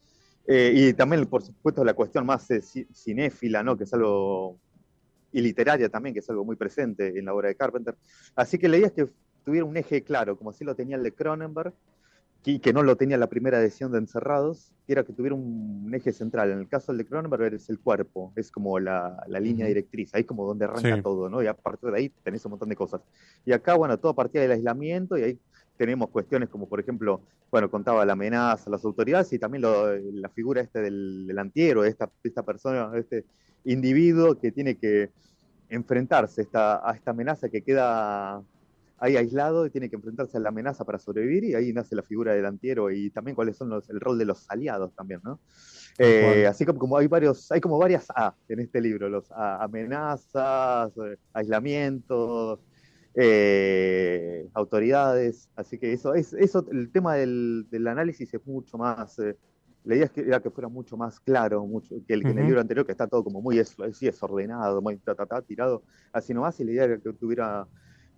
[0.46, 2.60] eh, y también, por supuesto, la cuestión más eh,
[2.92, 3.76] cinéfila, ¿no?
[3.76, 4.58] que es algo,
[5.32, 7.94] y literaria también, que es algo muy presente en la obra de Carpenter.
[8.34, 9.08] Así que la idea es que
[9.44, 11.72] tuviera un eje claro, como así lo tenía el de Cronenberg,
[12.44, 15.90] y que no lo tenía la primera edición de Encerrados, que era que tuviera un
[15.92, 16.50] eje central.
[16.50, 20.22] En el caso del de Cronenberg es el cuerpo, es como la, línea directriz, ahí
[20.22, 21.42] es como donde arranca todo, ¿no?
[21.42, 23.02] Y a partir de ahí tenés un montón de cosas.
[23.44, 25.38] Y acá, bueno, todo partía del aislamiento y ahí
[25.76, 27.20] tenemos cuestiones como, por ejemplo,
[27.50, 32.10] bueno, contaba la amenaza, las autoridades y también la figura este del, del antihéroe, esta,
[32.22, 33.24] esta persona, este
[33.64, 35.10] individuo que tiene que
[35.68, 38.42] enfrentarse esta, a esta amenaza que queda
[38.98, 42.02] ahí aislado y tiene que enfrentarse a la amenaza para sobrevivir y ahí nace la
[42.02, 45.40] figura del antihéroe y también cuáles son los, el rol de los aliados también, ¿no?
[45.98, 50.92] Eh, así como, como, hay varios, hay como varias A en este libro, los amenazas,
[50.96, 52.60] eh, aislamientos,
[53.14, 59.18] eh, autoridades, así que eso, es, eso el tema del, análisis es mucho más,
[59.84, 62.38] la idea es que, era que fuera mucho más claro mucho, que, el, que en
[62.38, 65.00] el libro anterior, que está todo como muy así desordenado, muy
[65.46, 65.82] tirado
[66.12, 67.66] así nomás, y la idea era que tuviera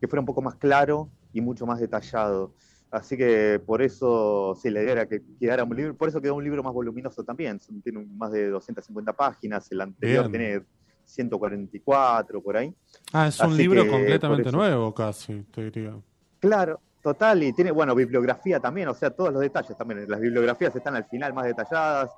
[0.01, 2.55] que fuera un poco más claro y mucho más detallado.
[2.91, 6.35] Así que por eso, sí, la idea era que quedara un libro, por eso quedó
[6.35, 10.63] un libro más voluminoso también, tiene más de 250 páginas, el anterior tiene
[11.05, 12.75] 144 por ahí.
[13.13, 15.95] Ah, es un libro completamente nuevo casi, te diría.
[16.41, 20.75] Claro, total, y tiene, bueno, bibliografía también, o sea, todos los detalles también, las bibliografías
[20.75, 22.11] están al final más detalladas,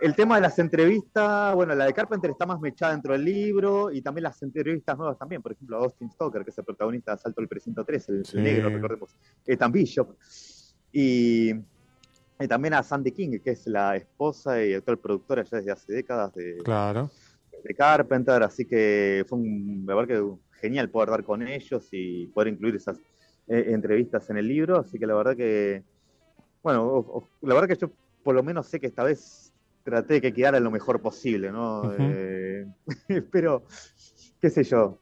[0.00, 3.90] el tema de las entrevistas, bueno, la de Carpenter está más mechada dentro del libro
[3.90, 7.12] y también las entrevistas nuevas también, por ejemplo, a Austin Stoker, que es el protagonista
[7.12, 8.36] de Asalto del Precinto 3, el, Sí.
[8.40, 10.16] negro, recordemos, Ethan Bishop,
[10.92, 15.72] y, y también a Sandy King, que es la esposa y actual productora ya desde
[15.72, 17.10] hace décadas de, Claro.
[17.64, 20.22] de Carpenter, así que fue un, verdad que
[20.60, 22.98] genial poder dar con ellos y poder incluir esas
[23.48, 25.82] eh, entrevistas en el libro, así que la verdad que,
[26.62, 27.90] bueno, o- o- la verdad que yo
[28.22, 29.47] por lo menos sé que esta vez
[29.84, 31.92] traté de que quedara lo mejor posible, ¿no?
[31.98, 32.66] Eh,
[33.32, 33.64] pero,
[34.40, 34.98] qué sé yo,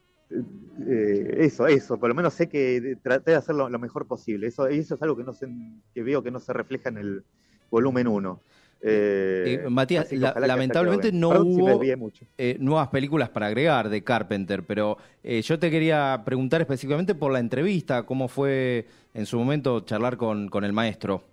[0.89, 4.67] eh, eso, eso, por lo menos sé que traté de hacerlo lo mejor posible, eso,
[4.69, 5.49] eso es algo que, no se,
[5.95, 7.25] que veo que no se refleja en el
[7.71, 8.41] volumen 1.
[8.83, 12.27] Eh, Matías, la- lamentablemente no Perdón hubo- mucho.
[12.39, 17.41] eh, nuevas películas para agregar de Carpenter, pero yo te quería preguntar específicamente por la
[17.41, 21.25] entrevista, cómo fue en su momento charlar con, con el maestro.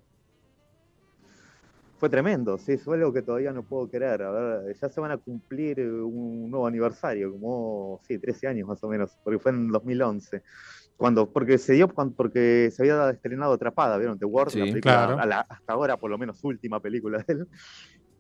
[2.04, 4.24] Fue tremendo, sí, fue algo que todavía no puedo creer.
[4.24, 8.68] A ver, ya se van a cumplir eh, un nuevo aniversario, como, sí, 13 años
[8.68, 10.44] más o menos, porque fue en 2011.
[10.98, 14.20] Cuando, porque se dio cuando, porque se había estrenado Atrapada, ¿vieron?
[14.20, 15.18] The World, Sí, la película, claro.
[15.18, 17.48] a la- hasta ahora por lo menos última película de él.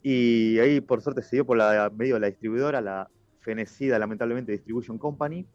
[0.02, 3.10] Y ahí por suerte se dio por la medio de la distribuidora, la
[3.42, 5.46] fenecida lamentablemente Distribution Company.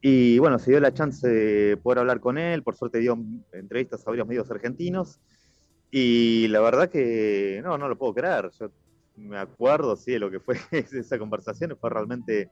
[0.00, 3.18] Y bueno, se dio la chance de poder hablar con él, por suerte dio
[3.52, 5.20] entrevistas a varios medios argentinos.
[5.90, 8.50] Y la verdad que no, no lo puedo creer.
[8.58, 8.70] Yo
[9.16, 11.76] me acuerdo, sí, de lo que fue esa conversación.
[11.80, 12.50] Fue realmente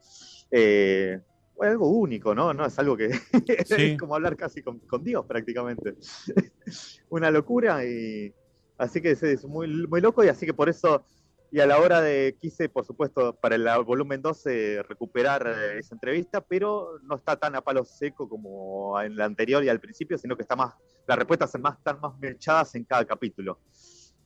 [0.51, 1.21] eh,
[1.55, 2.53] fue algo único, ¿no?
[2.53, 3.11] No es algo que
[3.67, 3.75] Sí.
[3.93, 5.95] es como hablar casi con, con Dios prácticamente.
[7.11, 8.33] Una locura y
[8.79, 11.05] así que es muy, muy loco y así que por eso
[11.51, 15.95] y a la hora de quise, por supuesto, para el volumen 12 recuperar eh, esa
[15.95, 20.19] entrevista, pero no está tan a palo seco como en la anterior y al principio,
[20.19, 20.75] sino que está más,
[21.07, 23.61] las respuestas son más, están más mechadas en cada capítulo.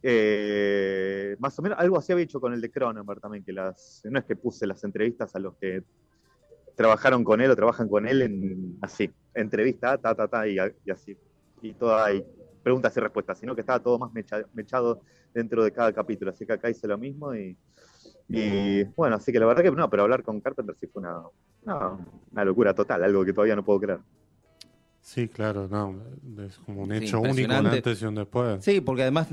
[0.02, 4.02] Eh, más o menos, algo así había hecho con el de Cronenberg también, que las,
[4.04, 5.82] no es que puse las entrevistas a los que
[6.76, 11.16] trabajaron con él o trabajan con él en así, entrevista, ta, ta, ta, y, así.
[11.60, 12.24] Y todas hay
[12.68, 15.02] preguntas y respuestas, sino que estaba todo más mecha- mechado
[15.34, 16.30] dentro de cada capítulo.
[16.30, 17.56] Así que acá hice lo mismo y,
[18.28, 21.16] y, bueno, así que la verdad que no, pero hablar con Carpenter sí fue una,
[21.62, 21.78] una,
[22.32, 24.00] una locura total, algo que todavía no puedo creer.
[25.00, 25.94] Sí, claro, no,
[26.44, 28.62] es como un Sí, hecho único, un antes y un después.
[28.64, 29.28] Sí, porque además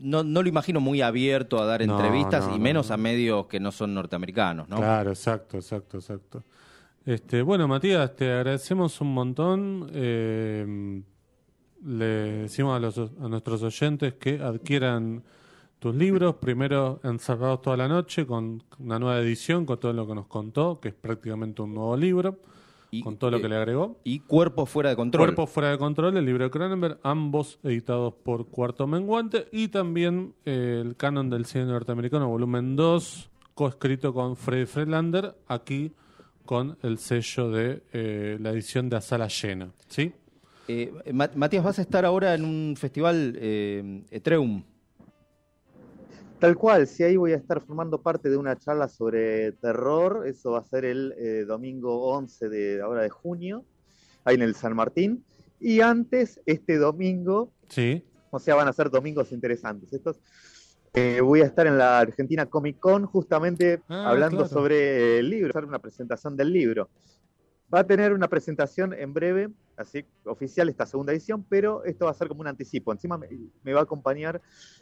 [0.00, 2.94] no, no lo imagino muy abierto a dar No, entrevistas no, y no, menos no.
[2.94, 4.76] a medios que no son norteamericanos, ¿no?
[4.76, 6.42] Claro, exacto, exacto, exacto.
[7.04, 9.90] Este, bueno, Matías, te agradecemos un montón.
[9.94, 11.02] eh,
[11.86, 12.06] le
[12.42, 15.22] decimos a, los, a nuestros oyentes que adquieran
[15.78, 20.14] tus libros, primero encerrados toda la noche con una nueva edición, con todo lo que
[20.14, 22.38] nos contó, que es prácticamente un nuevo libro,
[22.90, 23.98] Y, con todo lo que le agregó.
[24.02, 25.26] Y Cuerpo fuera de control.
[25.26, 30.34] Cuerpo fuera de control, el libro de Cronenberg, ambos editados por Cuarto Menguante, y también
[30.44, 35.92] eh, el canon del cine norteamericano, volumen 2, coescrito con Freddy Freelander, aquí
[36.44, 39.70] con el sello de eh, la edición de A Sala Llena.
[39.88, 40.12] ¿Sí?
[40.68, 44.64] Eh, Ma- Matías, vas a estar ahora en un festival eh, Etreum.
[46.38, 50.50] Tal cual, sí, ahí voy a estar formando parte de una charla sobre terror, eso
[50.52, 53.64] va a ser el eh, domingo 11 de ahora de junio,
[54.24, 55.24] ahí en el San Martín,
[55.60, 58.04] y antes, este domingo, Sí.
[58.30, 59.90] o sea, van a ser domingos interesantes.
[59.94, 60.20] Estos,
[60.92, 64.48] eh, voy a estar en la Argentina Comic Con justamente Ah, hablando claro.
[64.52, 66.90] sobre el libro, hacer una presentación del libro.
[67.72, 72.12] Va a tener una presentación en breve, así oficial esta segunda edición, pero esto va
[72.12, 72.92] a ser como un anticipo.
[72.92, 73.28] Encima me,
[73.62, 74.40] me va a acompañar,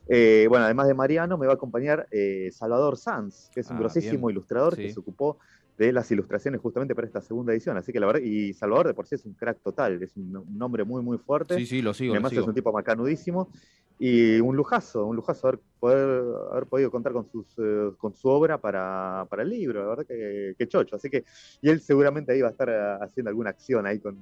[0.08, 3.76] eh, bueno, además de Mariano, me va a acompañar eh, Salvador Sanz, que es un
[3.76, 4.36] Ah, grosísimo bien.
[4.36, 4.82] ilustrador Sí.
[4.82, 5.38] que se ocupó
[5.76, 7.76] de las ilustraciones justamente para esta segunda edición.
[7.76, 10.36] Así que la verdad, y Salvador de por sí es un crack total, es un,
[10.36, 11.58] un nombre muy, muy fuerte.
[11.58, 12.42] Sí, sí, lo sigo, lo además sigo.
[12.42, 13.50] es un tipo macanudísimo
[13.98, 18.28] y un lujazo, un lujazo haber, poder, haber podido contar con, sus, eh, con su
[18.28, 20.96] obra para, para el libro, la verdad que, que chocho.
[20.96, 21.24] Así que,
[21.60, 24.16] y él seguramente ahí va a estar eh, haciendo alguna acción ahí con,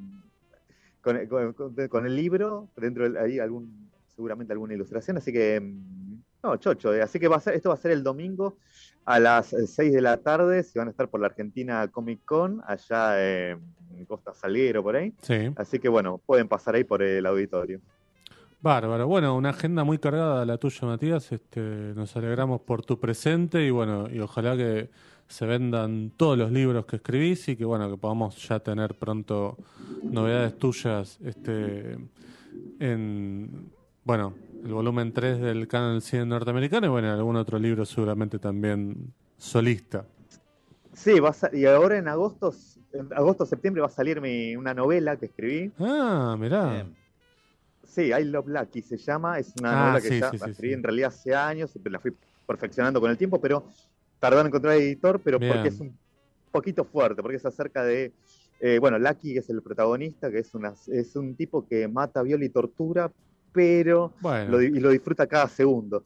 [1.02, 5.60] con, con- con- con el libro, dentro de ahí algún, seguramente alguna ilustración, así que,
[5.60, 6.11] mm,
[6.42, 6.94] no, chocho.
[6.94, 8.56] eh, Así que va a ser, esto va a ser el domingo
[9.04, 12.62] a las 6 de la tarde, si van a estar por la Argentina Comic Con,
[12.66, 13.56] allá eh,
[13.96, 15.12] en Costa Salguero, por ahí.
[15.22, 15.52] Sí.
[15.56, 17.80] Así que bueno, pueden pasar ahí por el auditorio.
[18.60, 19.08] Bárbaro.
[19.08, 21.32] Bueno, una agenda muy cargada la tuya, Matías.
[21.32, 24.88] Este, nos alegramos por tu presente y bueno, y ojalá que
[25.26, 29.56] se vendan todos los libros que escribís y que bueno, que podamos ya tener pronto
[30.04, 31.96] novedades tuyas este
[32.78, 33.70] en
[34.04, 34.34] bueno,
[34.64, 39.12] el volumen 3 del canon del cine norteamericano y bueno, algún otro libro seguramente también
[39.36, 40.04] solista.
[40.92, 42.52] Sí, va a y ahora en agosto,
[42.92, 45.72] en agosto, septiembre va a salir mi, una novela que escribí.
[45.78, 46.86] Ah, mirá.
[47.84, 49.38] Sí, I Love Lucky se llama.
[49.38, 50.74] Es una Ah, novela que sí, ya sí, escribí sí.
[50.74, 52.14] en realidad hace años, pero la fui
[52.46, 53.64] perfeccionando con el tiempo, pero
[54.18, 55.52] tardaron en encontrar editor, pero Bien.
[55.54, 55.96] porque es un
[56.50, 58.12] poquito fuerte, porque es acerca de,
[58.60, 62.22] eh, bueno, Lucky que es el protagonista, que es, una, es un tipo que mata,
[62.22, 63.10] viola y tortura,
[63.52, 66.04] pero Bueno, lo, di- y lo disfruta cada segundo.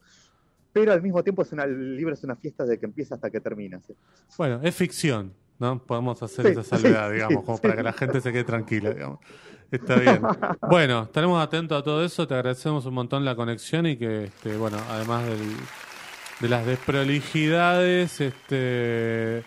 [0.73, 3.31] Pero al mismo tiempo es una, el libro es una fiesta desde que empieza hasta
[3.31, 3.81] que termina.
[3.81, 3.95] ¿sí?
[4.37, 5.79] bueno, es ficción, ¿no?
[5.83, 8.91] Podemos hacer Sí, esa salvedad, sí, digamos, como para que la gente se quede tranquila,
[8.91, 9.21] digamos.
[9.71, 10.21] Está bien.
[10.69, 12.27] Bueno, estaremos atentos a todo eso.
[12.29, 15.57] Te agradecemos un montón la conexión y que, este, bueno, además del-
[16.41, 19.43] de las desprolijidades, este,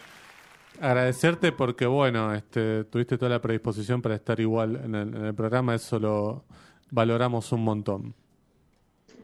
[0.82, 5.36] agradecerte porque, bueno, este, tuviste toda la predisposición para estar igual en el, en el
[5.36, 5.76] programa.
[5.76, 6.46] Eso lo
[6.92, 8.16] valoramos un montón.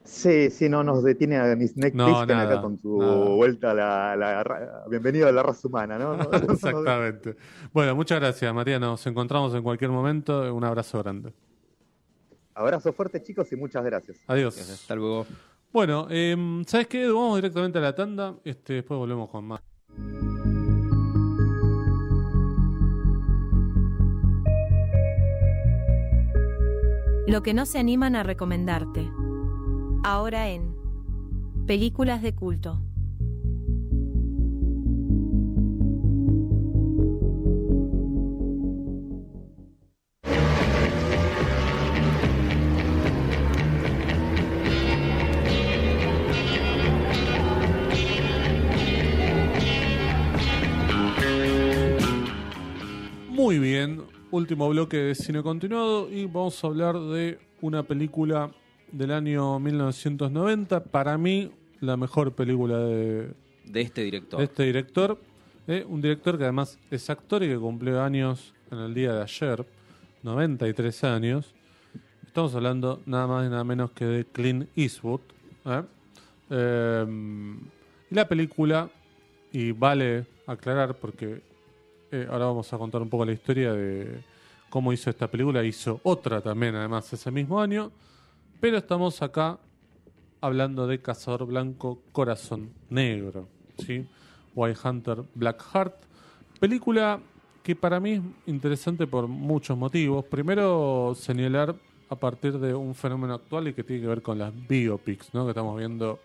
[0.04, 3.16] Sí, sí, no nos detiene a Miss Nick No, nada, acá con su nada.
[3.30, 6.14] vuelta a la, la ra- bienvenido a la raza humana, ¿no?
[6.54, 7.36] Exactamente.
[7.74, 8.80] Bueno, muchas gracias, María.
[8.80, 10.54] Nos encontramos en cualquier momento.
[10.54, 11.34] Un abrazo grande.
[12.54, 14.18] Abrazo fuerte, chicos, y muchas gracias.
[14.28, 14.58] Adiós.
[14.58, 15.26] Hasta luego.
[15.74, 17.08] Bueno, em, ¿sabes qué?
[17.08, 18.36] Vamos directamente a la tanda.
[18.46, 19.62] Este, después volvemos con más.
[27.28, 29.10] Lo que no se animan a recomendarte.
[30.04, 30.76] Ahora en
[31.66, 32.80] Películas de culto.
[53.32, 54.04] Muy bien,
[54.36, 58.52] último bloque de cine continuado y vamos a hablar de una película
[58.92, 60.84] del año 1990.
[60.84, 63.32] Para mí, la mejor película de,
[63.64, 64.40] De este director.
[64.40, 65.18] de este director.
[65.68, 69.22] Eh, un director que además es actor y que cumplió años en el día de
[69.22, 69.66] ayer,
[70.24, 71.56] 93 años.
[72.28, 75.22] Estamos hablando nada más y nada menos que de Clint Eastwood.
[75.66, 75.82] ¿eh?
[76.50, 77.06] Eh,
[78.12, 78.90] y la película,
[79.54, 81.42] y vale aclarar porque
[82.12, 84.24] eh, ahora vamos a contar un poco la historia de
[84.70, 85.64] cómo hizo esta película.
[85.64, 87.92] Hizo otra también, además, ese mismo año.
[88.60, 89.60] Pero estamos acá
[90.42, 93.48] hablando de Cazador Blanco Corazón Negro.
[93.78, 94.06] ¿sí?
[94.54, 95.96] White Hunter Black Heart.
[96.60, 97.20] Película
[97.64, 100.24] que para mí es interesante por muchos motivos.
[100.26, 101.76] Primero, señalar
[102.10, 105.46] a partir de un fenómeno actual y que tiene que ver con las biopics, ¿no?
[105.46, 106.20] que estamos viendo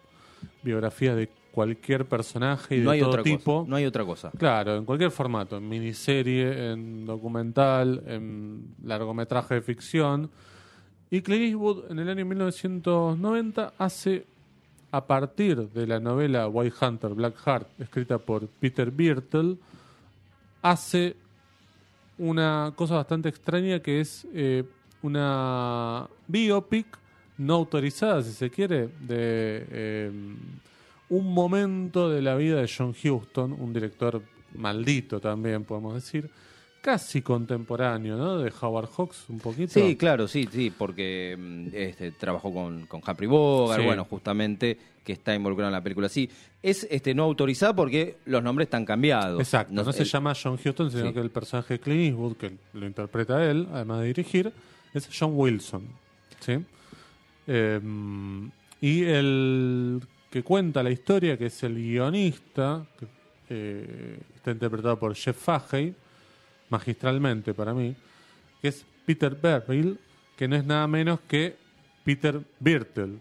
[0.63, 3.59] biografías de cualquier personaje y no de hay todo otra tipo.
[3.61, 3.71] cosa.
[3.71, 4.31] No hay otra cosa.
[4.37, 10.31] Claro, en cualquier formato, en miniserie, en documental, en largometraje de ficción.
[11.11, 14.27] Y Clint Eastwood en el año 1990 hace,
[14.93, 19.57] a partir de la novela White Hunter, Black Heart, escrita por Peter Birtle,
[20.63, 21.17] hace
[22.19, 24.65] una cosa bastante extraña que es eh,
[25.03, 27.00] una biopic
[27.41, 30.11] no autorizada, si se quiere, de eh,
[31.09, 34.23] un momento de la vida de John Huston, un director
[34.55, 36.29] maldito también, podemos decir,
[36.83, 38.39] casi contemporáneo, ¿no?
[38.39, 39.73] De Howard Hawks, un poquito.
[39.73, 43.87] Sí, claro, sí, sí, porque mm, este, trabajó con, con Humphrey Bogart, Sí.
[43.87, 46.09] bueno, justamente, que está involucrado en la película.
[46.09, 46.29] Sí,
[46.63, 49.41] es este, no autorizada porque los nombres están cambiados.
[49.41, 51.13] Exacto, no, se el- llama John Huston, sino Sí.
[51.15, 54.53] que el personaje de Clint Eastwood, que lo interpreta él, además de dirigir,
[54.95, 55.83] es John Wilson.
[56.41, 56.59] ¿sí?
[57.47, 57.81] Eh,
[58.81, 63.07] y el que cuenta la historia, que es el guionista, que
[63.51, 65.95] eh, está interpretado por Jeff Fahey,
[66.69, 67.95] magistralmente para mí,
[68.63, 69.99] que es Peter Berrill,
[70.37, 71.57] que no es nada menos que
[72.05, 73.19] Peter Birtle.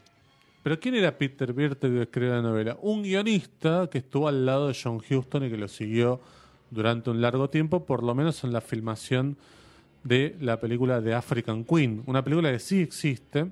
[0.62, 2.78] Pero ¿quién era Peter Birtle que escribió la novela?
[2.82, 6.22] Un guionista que estuvo al lado de John Huston y que lo siguió
[6.70, 9.36] durante un largo tiempo, por lo menos en la filmación
[10.04, 13.48] de la película de African Queen, una película que sí existe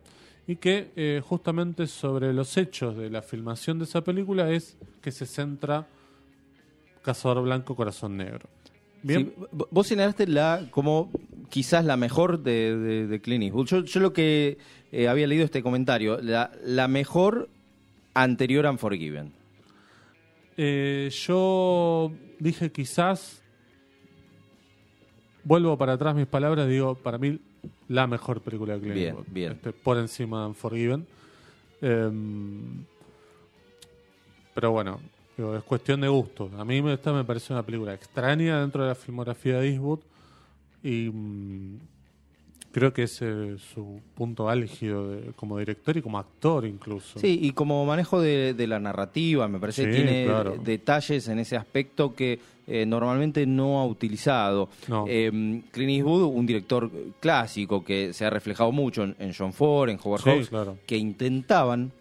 [0.47, 5.11] y que eh, justamente sobre los hechos de la filmación de esa película es que
[5.11, 5.87] se centra
[7.03, 8.47] Cazador Blanco Corazón Negro.
[9.03, 11.11] Bien, Sí, v- vos señalaste la como
[11.49, 13.67] quizás la mejor de, de, de Clint Eastwood.
[13.67, 14.57] Yo, yo lo que
[14.91, 17.49] eh, había leído este comentario, la, la mejor
[18.13, 19.31] anterior a Unforgiven.
[20.57, 23.43] Eh, yo dije quizás,
[25.43, 27.39] vuelvo para atrás mis palabras, digo, para mí
[27.89, 29.25] la mejor película de Clint Bien, Eastwood.
[29.33, 29.51] bien.
[29.53, 31.05] Este, por encima de Unforgiven.
[31.81, 32.83] Em,
[34.53, 34.99] pero bueno,
[35.37, 36.49] digo, es cuestión de gusto.
[36.57, 39.99] A mí me- esta me parece una película extraña dentro de la filmografía de Eastwood
[40.83, 41.79] y mm,
[42.71, 47.19] creo que es eh, su punto álgido de- como director y como actor incluso.
[47.19, 50.57] Sí, y como manejo de, de la narrativa, me parece que tiene claro.
[50.63, 54.69] detalles en ese aspecto que eh, normalmente no ha utilizado.
[54.87, 55.05] No.
[55.07, 55.29] Eh,
[55.71, 59.97] Clint Eastwood, un director clásico que se ha reflejado mucho en, en John Ford, en
[60.03, 60.77] Howard Sí, Hawks, claro.
[60.85, 61.91] que intentaban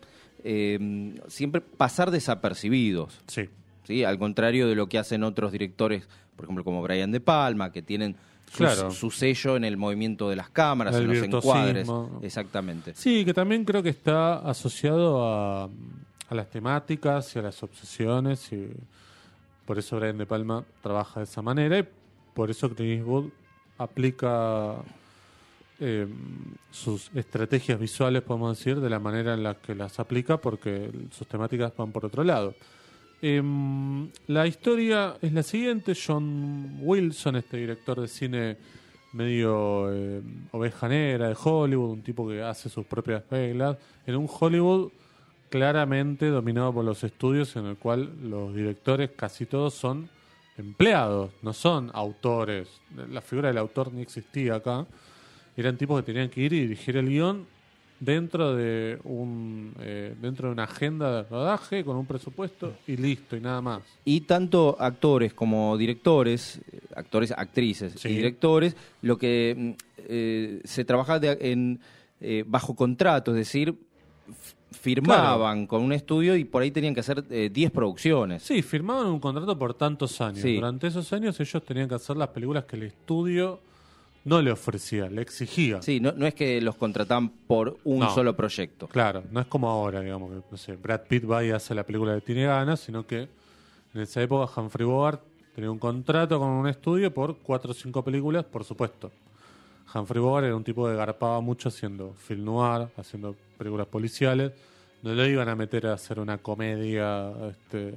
[0.45, 3.19] eh, siempre pasar desapercibidos.
[3.27, 3.49] Sí.
[3.85, 4.05] ¿sí?
[4.05, 7.83] Al contrario de lo que hacen otros directores, por ejemplo, como Brian De Palma, que
[7.83, 8.17] tienen
[8.51, 8.91] su, Claro.
[8.93, 11.89] su sello en el movimiento de las cámaras, El en los encuadres.
[12.23, 12.93] Exactamente.
[12.95, 18.53] Sí, que también creo que está asociado a, a las temáticas y a las obsesiones.
[18.53, 18.69] Y
[19.67, 21.87] por eso Brian De Palma trabaja de esa manera y
[22.35, 23.31] por eso Clint Eastwood
[23.79, 24.77] aplica
[25.79, 26.07] eh,
[26.71, 31.27] sus estrategias visuales, podemos decir, de la manera en la que las aplica, porque sus
[31.27, 32.55] temáticas van por otro lado.
[33.21, 38.57] Em, la historia es la siguiente: John Wilson, este director de cine
[39.13, 44.29] medio eh, oveja negra de Hollywood, un tipo que hace sus propias reglas, en un
[44.29, 44.91] Hollywood
[45.49, 50.09] claramente dominado por los estudios, en el cual los directores casi todos son
[50.59, 52.69] empleados, no son autores.
[53.11, 54.87] La figura del autor ni existía acá.
[55.57, 57.47] Eran tipos que tenían que ir y dirigir el guion
[57.99, 63.37] dentro de un eh, dentro de una agenda de rodaje con un presupuesto y listo
[63.37, 63.83] y nada más.
[64.05, 66.61] Y tanto actores como directores,
[66.95, 68.09] actores, actrices Sí.
[68.11, 69.71] y directores, lo que mm,
[70.09, 71.81] eh, se trabaja de- en,
[72.21, 73.75] eh, bajo contrato, es decir,
[74.73, 78.43] firmaban con un estudio y por ahí tenían que hacer eh, 10 producciones.
[78.43, 80.41] Sí, firmaban un contrato por tantos años.
[80.41, 80.57] Sí.
[80.57, 83.61] Durante esos años ellos tenían que hacer las películas que el estudio
[84.25, 85.81] no le ofrecía, le exigía.
[85.83, 88.11] Sí, no, no es que los contrataban por un No.
[88.15, 88.89] solo proyecto.
[88.89, 91.85] Claro, no es como ahora, digamos, que no sé, Brad Pitt va y hace la
[91.85, 93.29] película que tiene ganas, sino que
[93.95, 95.23] en esa época Humphrey Bogart
[95.55, 99.11] tenía un contrato con un estudio por cuatro o cinco películas, por supuesto.
[99.95, 104.53] Humphrey Bogart era un tipo que garpaba mucho haciendo film noir, haciendo películas policiales.
[105.03, 107.33] No lo iban a meter a hacer una comedia.
[107.51, 107.95] Este...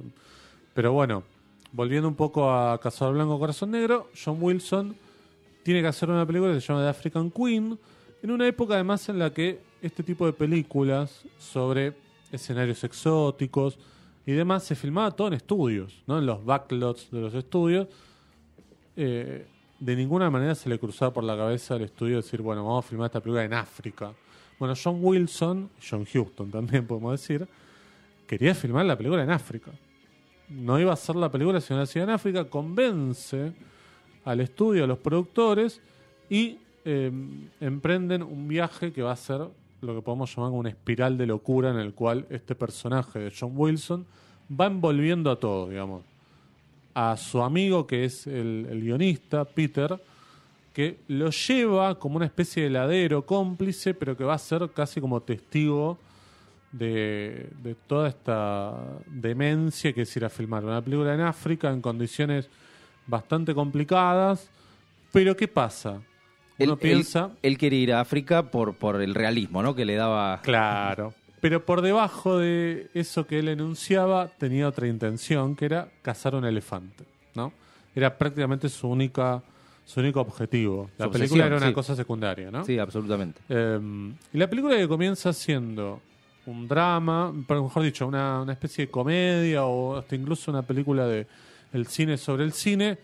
[0.74, 1.24] Pero bueno,
[1.72, 4.94] volviendo un poco a Cazador Blanco Corazón Negro, John Wilson
[5.62, 7.78] tiene que hacer una película que se llama The African Queen,
[8.22, 11.94] en una época además en la que este tipo de películas sobre
[12.32, 13.78] escenarios exóticos
[14.26, 16.18] y demás se filmaba todo en estudios, ¿no?
[16.18, 17.88] en los backlots de los estudios.
[18.96, 19.46] Eh,
[19.78, 22.88] de ninguna manera se le cruzaba por la cabeza al estudio decir, bueno, vamos a
[22.88, 24.12] filmar esta película en África.
[24.60, 27.48] Bueno, John Wilson, John Huston también podemos decir,
[28.26, 29.70] quería filmar la película en África.
[30.50, 33.54] No iba a hacer la película sino la hacía en África, convence
[34.22, 35.80] al estudio, a los productores,
[36.28, 37.10] y eh,
[37.58, 39.40] emprenden un viaje que va a ser
[39.80, 43.52] lo que podemos llamar una espiral de locura en el cual este personaje de John
[43.54, 44.04] Wilson
[44.60, 46.02] va envolviendo a todos, digamos.
[46.92, 49.98] A su amigo, que es el guionista, Peter,
[50.72, 55.00] que lo lleva como una especie de heladero cómplice, pero que va a ser casi
[55.00, 55.98] como testigo
[56.72, 58.74] de, de toda esta
[59.06, 62.48] demencia que es ir a filmar una película en África en condiciones
[63.06, 64.48] bastante complicadas.
[65.12, 66.00] Pero ¿qué pasa?
[66.58, 67.30] Uno Él, piensa...
[67.42, 69.74] él, él quería ir a África por, por el realismo, ¿no?
[69.74, 70.40] Que le daba...
[70.42, 71.14] Claro.
[71.40, 76.44] Pero por debajo de eso que él enunciaba tenía otra intención, que era cazar un
[76.44, 77.04] elefante,
[77.34, 77.52] ¿no?
[77.94, 79.42] Era prácticamente su única
[79.84, 80.90] su único objetivo.
[80.98, 81.72] La película era una sí.
[81.72, 82.64] cosa secundaria, ¿no?
[82.64, 83.40] Sí, absolutamente.
[83.48, 83.80] Eh,
[84.32, 86.00] y la película que comienza siendo
[86.46, 91.06] un drama, pero mejor dicho, una, una especie de comedia o hasta incluso una película
[91.06, 91.26] de
[91.72, 92.98] el cine sobre el cine,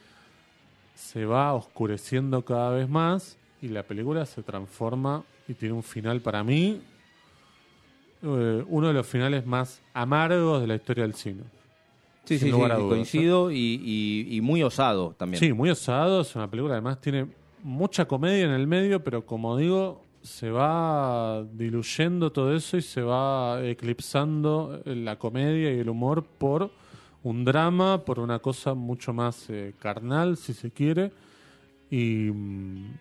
[0.94, 6.20] se va oscureciendo cada vez más y la película se transforma y tiene un final
[6.20, 6.80] para mí,
[8.22, 11.42] eh, uno de los finales más amargos de la historia del cine.
[12.26, 12.50] Sí, sí, sí,
[12.88, 15.40] coincido y, y- y muy osado también.
[15.40, 17.26] Sí, muy osado, es una película además tiene
[17.62, 23.00] mucha comedia en el medio, pero como digo, se va diluyendo todo eso y se
[23.02, 26.70] va eclipsando la comedia y el humor por
[27.22, 31.10] un drama, por una cosa mucho más eh, carnal, si se quiere,
[31.90, 32.94] y, mm,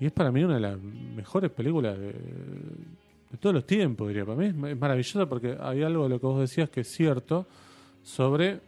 [0.00, 4.24] y es para mí una de las mejores películas de, de todos los tiempos, diría.
[4.24, 6.88] Para mí es, es maravillosa porque hay algo de lo que vos decías que es
[6.88, 7.46] cierto
[8.02, 8.60] sobre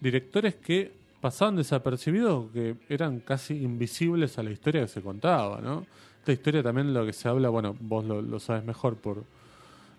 [0.00, 5.84] directores que pasaban desapercibidos, que eran casi invisibles a la historia que se contaba, ¿no?
[6.20, 9.24] Esta historia también lo que se habla, bueno, vos lo, lo sabes mejor por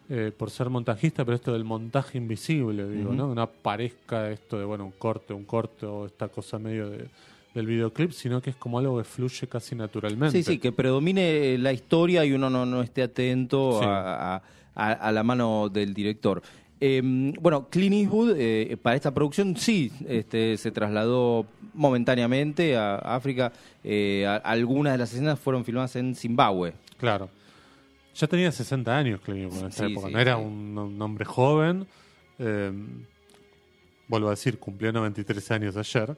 [0.10, 3.30] eh, por ser montajista, pero esto del montaje invisible, digo, ¿no?
[3.30, 7.08] Que no aparezca esto de, bueno, un corte, un corte o esta cosa medio de,
[7.54, 10.38] del videoclip, sino que es como algo que fluye casi naturalmente.
[10.38, 13.86] Sí, sí, que predomine la historia y uno no, no esté atento Sí.
[13.88, 14.36] a-
[14.76, 16.42] a- a la mano del director.
[16.84, 17.00] Eh,
[17.40, 23.54] bueno, Clint Eastwood eh, para esta producción sí este, se trasladó momentáneamente a África.
[23.84, 26.74] Eh, a- algunas de las escenas fueron filmadas en Zimbabue.
[26.98, 27.30] Claro.
[28.16, 30.08] Ya tenía 60 años, Clint Eastwood, en esa Sí, época.
[30.08, 30.42] sí, no era sí.
[30.44, 31.86] un, un hombre joven.
[32.40, 32.72] eh,
[34.08, 36.18] vuelvo a decir, cumplió 93 años ayer.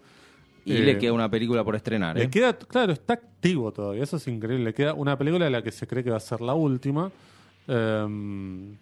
[0.66, 2.16] Y Eh, le queda una película por estrenar.
[2.18, 2.30] Le ¿eh?
[2.30, 4.64] queda, claro, está activo todavía, eso es increíble.
[4.64, 7.12] Le queda una película de la que se cree que va a ser la última.
[7.68, 8.74] Eh,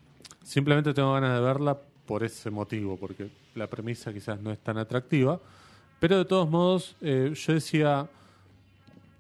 [0.52, 4.78] Simplemente tengo ganas de verla por ese motivo, porque la premisa quizás no es tan
[4.78, 5.40] atractiva.
[5.98, 8.06] Pero de todos modos, eh, yo decía,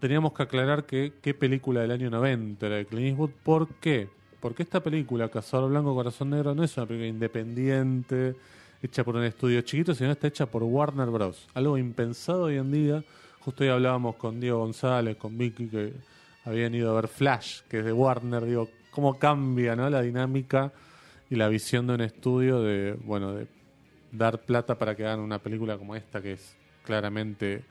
[0.01, 3.29] teníamos que aclarar que qué película del año 90 era de Clint Eastwood.
[3.45, 4.09] ¿Por qué?
[4.41, 8.35] Porque esta película, Cazador Blanco, Corazón Negro, no es una película independiente,
[8.83, 11.47] hecha por un estudio chiquito, sino está hecha por Warner Bros.
[11.53, 13.03] Algo impensado hoy en día.
[13.39, 15.93] Justo hoy hablábamos con Diego González, con Vicky, que
[16.43, 18.43] habían ido a ver Flash, que es de Warner.
[18.43, 19.89] Digo, cómo cambia ¿no?
[19.89, 20.73] la dinámica
[21.31, 23.47] y la visión de un estudio de, bueno, de
[24.11, 27.63] dar plata para que hagan una película como esta, que es claramente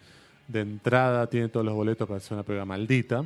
[0.48, 3.24] de entrada, tiene todos los boletos para hacer una película maldita.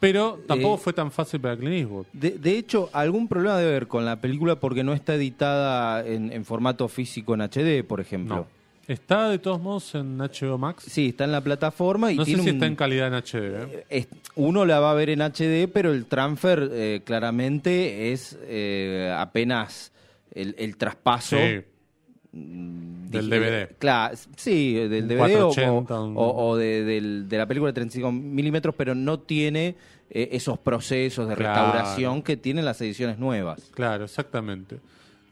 [0.00, 2.06] Pero tampoco Eh, fue tan fácil para Clint Eastwood.
[2.12, 6.32] De, de hecho, algún problema debe haber con la película porque no está editada en,
[6.32, 8.34] en formato físico en HD, por ejemplo.
[8.36, 8.59] No.
[8.92, 10.84] Está de todos modos en HBO Max.
[10.88, 13.14] Sí, está en la plataforma y no sé tiene si un- está en calidad en
[13.14, 13.62] HD.
[13.62, 13.84] ¿eh?
[13.88, 19.14] es- uno la va a ver en HD, pero el transfer eh, claramente es eh,
[19.16, 19.92] apenas
[20.32, 21.60] el, el traspaso Sí.
[22.32, 23.76] mm, Del DVD.
[23.78, 27.68] Claro, sí, del Un DVD o, 480, un- o- o de, del- de la película
[27.70, 29.76] de 35 milímetros, pero no tiene
[30.10, 31.72] eh, esos procesos de Claro.
[31.72, 33.70] restauración que tienen las ediciones nuevas.
[33.72, 34.78] Claro, exactamente.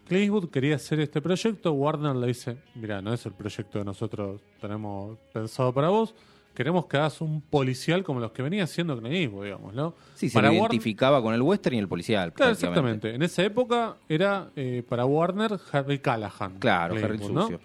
[0.08, 3.84] Clint Eastwood quería hacer este proyecto, Warner le dice, mira, no es el proyecto que
[3.84, 6.14] nosotros tenemos pensado para vos,
[6.54, 9.94] queremos que hagas un policial como los que venía haciendo Clint Eastwood, digamos, ¿no?
[10.14, 12.32] Sí, se Para lo Warner- identificaba con el western y el policial.
[12.32, 13.14] Claro, exactamente.
[13.14, 16.58] En esa época era eh, para Warner Harry Callahan.
[16.58, 17.60] Claro, Clint Harry Eastwood, ¿no?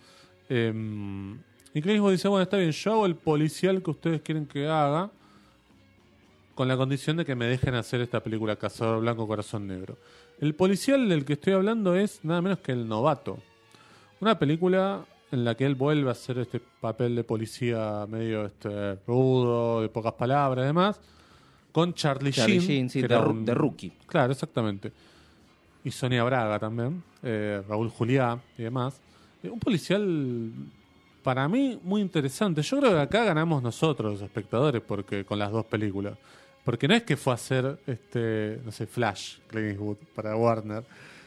[0.49, 0.73] Eh,
[1.73, 4.67] y Clint Eastwood dice, bueno, está bien, yo hago el policial que ustedes quieren que
[4.67, 5.09] haga
[6.55, 9.97] con la condición de que me dejen hacer esta película Cazador Blanco Corazón Negro.
[10.43, 13.37] El policial del que estoy hablando es nada menos que El Novato.
[14.19, 18.95] Una película en la que él vuelve a hacer este papel de policía medio este,
[19.07, 20.99] rudo, de pocas palabras y demás,
[21.71, 23.93] con Charlie, Charlie Sheen, Sheen, sí, que de, era ru- un- de rookie.
[24.05, 24.91] Claro, exactamente.
[25.85, 28.99] Y Sonia Braga también, eh, Raúl Juliá y demás.
[29.43, 30.51] Eh, un policial,
[31.23, 32.61] para mí, muy interesante.
[32.63, 36.17] Yo creo que acá ganamos nosotros, los espectadores, porque con las dos películas.
[36.63, 40.83] Porque no es que fue a hacer, este, no sé, Flash, Clint Eastwood, para Warner.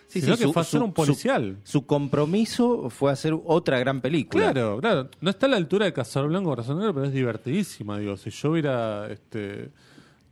[0.09, 1.57] Sí, sino sí, que su- fue a hacer su- un policial.
[1.64, 4.53] Su compromiso fue hacer otra gran película.
[4.53, 5.09] Claro, claro.
[5.20, 7.99] No está a la altura de Cazador Blanco Corazón Negro, pero es divertidísima.
[7.99, 9.68] Digo, si yo hubiera este,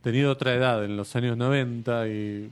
[0.01, 2.49] tenido otra edad en los años 90 y eh,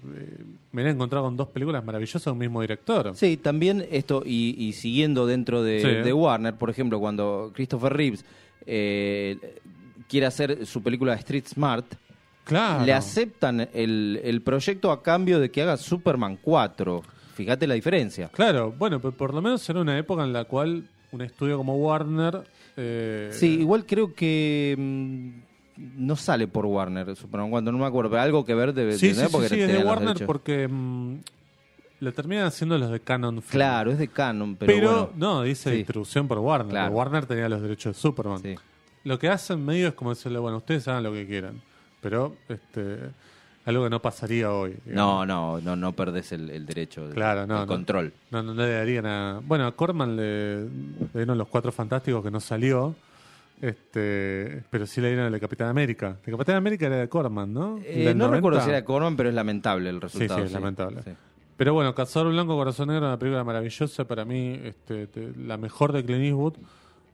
[0.74, 3.14] me hubiera encontrado con dos películas maravillosas de un mismo director.
[3.16, 5.88] Sí, también esto, y, y siguiendo dentro de, Sí.
[5.88, 8.26] de Warner, por ejemplo, cuando Christopher Reeves
[8.66, 9.38] eh,
[10.10, 11.86] quiere hacer su película Street Smart,
[12.46, 12.86] Claro.
[12.86, 17.02] le aceptan el, el proyecto a cambio de que haga Superman 4.
[17.36, 18.28] Fíjate la diferencia.
[18.30, 21.76] Claro, bueno, pero por lo menos era una época en la cual un estudio como
[21.78, 22.44] Warner.
[22.78, 25.30] eh, Sí, igual creo que mm,
[26.06, 29.10] no sale por Warner Superman 4, no me acuerdo, pero algo que ver debe Sí,
[29.10, 31.16] sí, tener sí, porque sí, es de Warner porque mm,
[32.02, 33.50] le terminan haciendo los de Canon Film.
[33.52, 35.10] Claro, es de Canon, pero, Pero, bueno.
[35.16, 35.78] no, dice Sí.
[35.78, 36.70] distribución por Warner.
[36.72, 36.94] Claro.
[36.94, 38.39] Warner tenía los derechos de Superman.
[38.41, 38.56] Sí.
[39.06, 41.62] Lo que hacen medio es como decirle, bueno, ustedes hagan lo que quieran.
[42.04, 42.97] Pero, este,
[43.66, 44.76] algo que no pasaría hoy.
[44.86, 47.68] No, no, no, no perdés el, el derecho, de- Claro, no, el no.
[47.68, 48.14] control.
[48.30, 49.39] No, no, no le darían a.
[49.43, 50.70] Bueno, a Corman le, le
[51.14, 52.95] dieron los cuatro fantásticos que no salió.
[53.62, 56.18] Este, pero sí le dieron el de Capitán América.
[56.20, 57.80] El de Capitán América era de Corman, ¿no?
[57.86, 58.36] Eh, no 90.
[58.36, 60.39] recuerdo si era de Corman, pero es lamentable el Sí, resultado.
[60.41, 61.01] sí, es lamentable.
[61.04, 61.12] Sí.
[61.56, 64.06] Pero bueno, Cazador Blanco Corazón Negro una película maravillosa.
[64.06, 66.56] Para mí, este, te- la mejor de Clint Eastwood.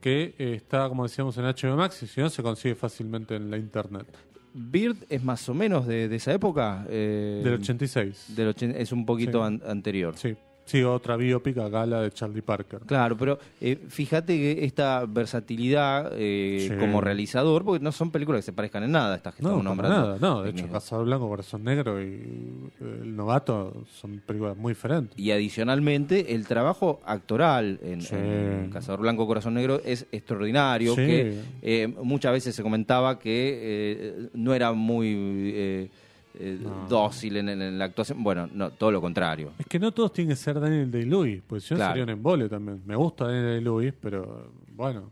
[0.00, 2.02] Que eh, está, como decíamos, en HBO Max.
[2.02, 4.06] Y si no, se consigue fácilmente en la internet.
[4.54, 6.84] Beard es más o menos de, de esa época.
[6.88, 8.34] eh, Del 86.
[8.36, 9.44] del ochen- es un poquito Sí.
[9.46, 10.14] an- anterior.
[10.16, 10.36] Sí.
[10.70, 12.80] Sí, otra biopic acá, la de Charlie Parker.
[12.86, 16.76] Claro, pero eh, fíjate que esta versatilidad eh, Sí.
[16.78, 19.76] como realizador, porque no son películas que se parezcan en nada, estas que No, estamos
[19.76, 20.18] para nombrando.
[20.18, 20.42] nada, no.
[20.42, 25.18] De Eh, hecho, Cazador Blanco, Corazón Negro y eh, El Novato son películas muy diferentes.
[25.18, 28.14] Y adicionalmente, el trabajo actoral en, Sí.
[28.14, 31.04] en Cazador Blanco Corazón Negro es extraordinario, Sí.
[31.06, 35.90] que eh, muchas veces se comentaba que eh, no era muy
[36.38, 36.86] eh, No.
[36.88, 38.22] dócil en, en la actuación.
[38.22, 39.52] Bueno, no, todo lo contrario.
[39.58, 41.92] Es que no todos tienen que ser Daniel Day-Lewis, porque si no Claro.
[41.92, 42.82] sería un embole también.
[42.86, 45.10] Me gusta Daniel Day-Lewis, pero bueno.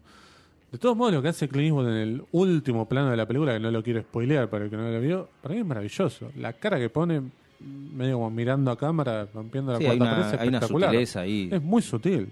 [0.70, 3.54] De todos modos, lo que hace Clint Eastwood en el último plano de la película,
[3.54, 6.30] que no lo quiero spoilear para el que no lo vio, para mí es maravilloso.
[6.36, 7.22] La cara que pone,
[7.60, 10.90] medio como mirando a cámara, rompiendo la Sí, cuarta pared, es hay una espectacular.
[10.90, 11.48] sutileza ahí.
[11.50, 12.30] Es muy sutil.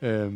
[0.00, 0.30] Eh,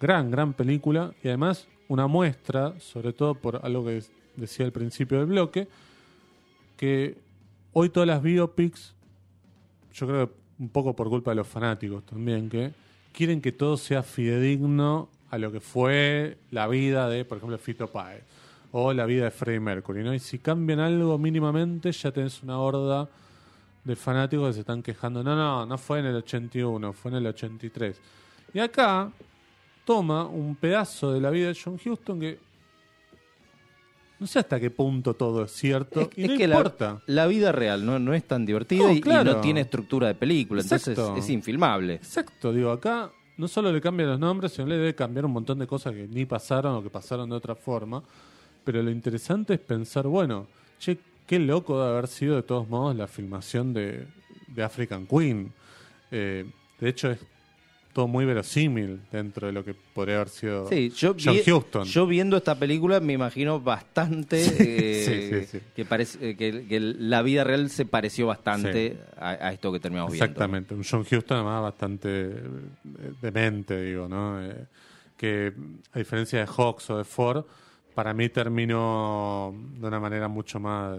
[0.00, 1.12] gran, gran película.
[1.22, 4.02] Y además, una muestra, sobre todo por algo que
[4.34, 5.68] decía al principio del bloque,
[6.76, 7.18] que
[7.72, 8.94] hoy todas las biopics,
[9.92, 12.72] yo creo un poco por culpa de los fanáticos también, que
[13.12, 17.88] quieren que todo sea fidedigno a lo que fue la vida de, por ejemplo, Fito
[17.88, 18.22] Páez
[18.72, 20.08] o la vida de Freddie Mercury.
[20.14, 23.08] Y si cambian algo mínimamente, ya tenés una horda
[23.84, 25.22] de fanáticos que se están quejando.
[25.22, 28.00] No, no, no fue en el 81, fue en el 83.
[28.52, 29.10] Y acá
[29.84, 32.38] toma un pedazo de la vida de John Huston que
[34.24, 37.02] no sé hasta qué punto todo es cierto Es, y es no que la, importa.
[37.06, 39.34] la vida real no, no es tan divertida No, y- y, claro.
[39.34, 41.94] no tiene estructura de película, entonces es infilmable.
[41.96, 45.58] Exacto, digo, acá no solo le cambian los nombres, sino le debe cambiar un montón
[45.58, 48.02] de cosas que ni pasaron o que pasaron de otra forma.
[48.64, 50.46] Pero lo interesante es pensar, bueno,
[50.78, 50.96] che,
[51.26, 54.06] qué loco de haber sido de todos modos la filmación de,
[54.48, 55.52] de African Queen.
[56.10, 56.46] Eh,
[56.80, 57.18] de hecho, es
[57.94, 61.84] todo muy verosímil dentro de lo que podría haber sido Sí, yo, John vi- Huston.
[61.84, 65.60] yo viendo esta película me imagino bastante eh, sí.
[65.74, 69.80] Que, parece, eh, que, que la vida real se pareció bastante a, a esto que
[69.80, 70.24] terminamos viendo.
[70.24, 72.32] Exactamente, un John Huston además bastante eh,
[73.22, 74.44] demente, digo, ¿no?
[74.44, 74.66] Eh,
[75.16, 75.52] que
[75.92, 77.44] a diferencia de Hawks o de Ford,
[77.94, 80.98] para mí terminó de una manera mucho más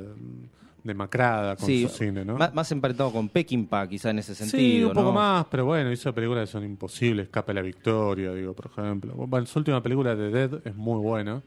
[0.85, 2.37] demacrada con Sí, su cine, ¿no?
[2.37, 4.59] más, más emparentado con Peckinpah quizá en ese sentido.
[4.59, 5.13] sí, un poco ¿no?
[5.13, 9.13] más, pero bueno, hizo películas que son imposibles, Escape a la Victoria, digo, por ejemplo.
[9.15, 11.41] Bueno, su última película de Dead es muy buena.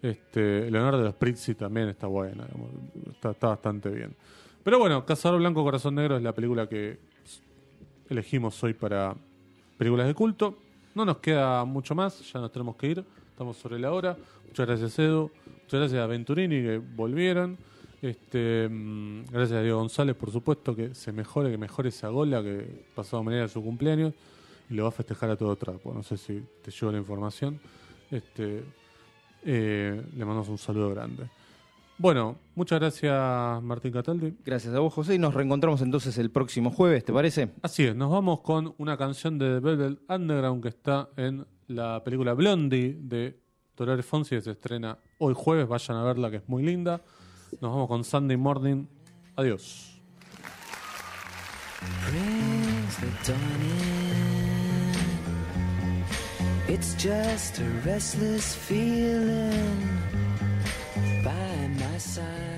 [0.00, 2.46] Este, Leonardo de los Prizzi también está buena,
[3.10, 4.14] está, está bastante bien.
[4.64, 6.98] Pero bueno, Cazador Blanco Corazón Negro es la película que
[8.08, 9.14] elegimos hoy para
[9.76, 10.56] películas de culto.
[10.94, 14.16] No nos queda mucho más, ya nos tenemos que ir, estamos sobre la hora.
[14.46, 15.30] Muchas gracias Edu,
[15.62, 17.58] muchas gracias a Venturini que volvieron.
[18.00, 22.42] Este, mm, gracias a Diego González, por supuesto, que se mejore, que mejore esa gola
[22.42, 24.14] que pasado mañana es su cumpleaños
[24.70, 25.92] y lo va a festejar a todo trapo.
[25.92, 27.60] No sé si te llegó la información.
[28.10, 28.62] Este,
[29.44, 31.28] eh, le mandamos un saludo grande.
[32.00, 34.36] Bueno, muchas gracias Martín Cataldi.
[34.44, 37.50] Gracias a vos, José, y nos reencontramos entonces el próximo jueves, ¿te parece?
[37.60, 42.04] Así es, nos vamos con una canción de The Velvet Underground que está en la
[42.04, 43.40] película Blondie de
[43.76, 45.66] Dolores Fonsi que se estrena hoy jueves.
[45.66, 47.02] Vayan a verla que es muy linda.
[47.60, 48.86] Nos vamos con Sunday Morning.
[49.36, 50.00] Adiós.
[56.68, 59.88] It's just a restless feeling
[61.24, 62.57] by my side.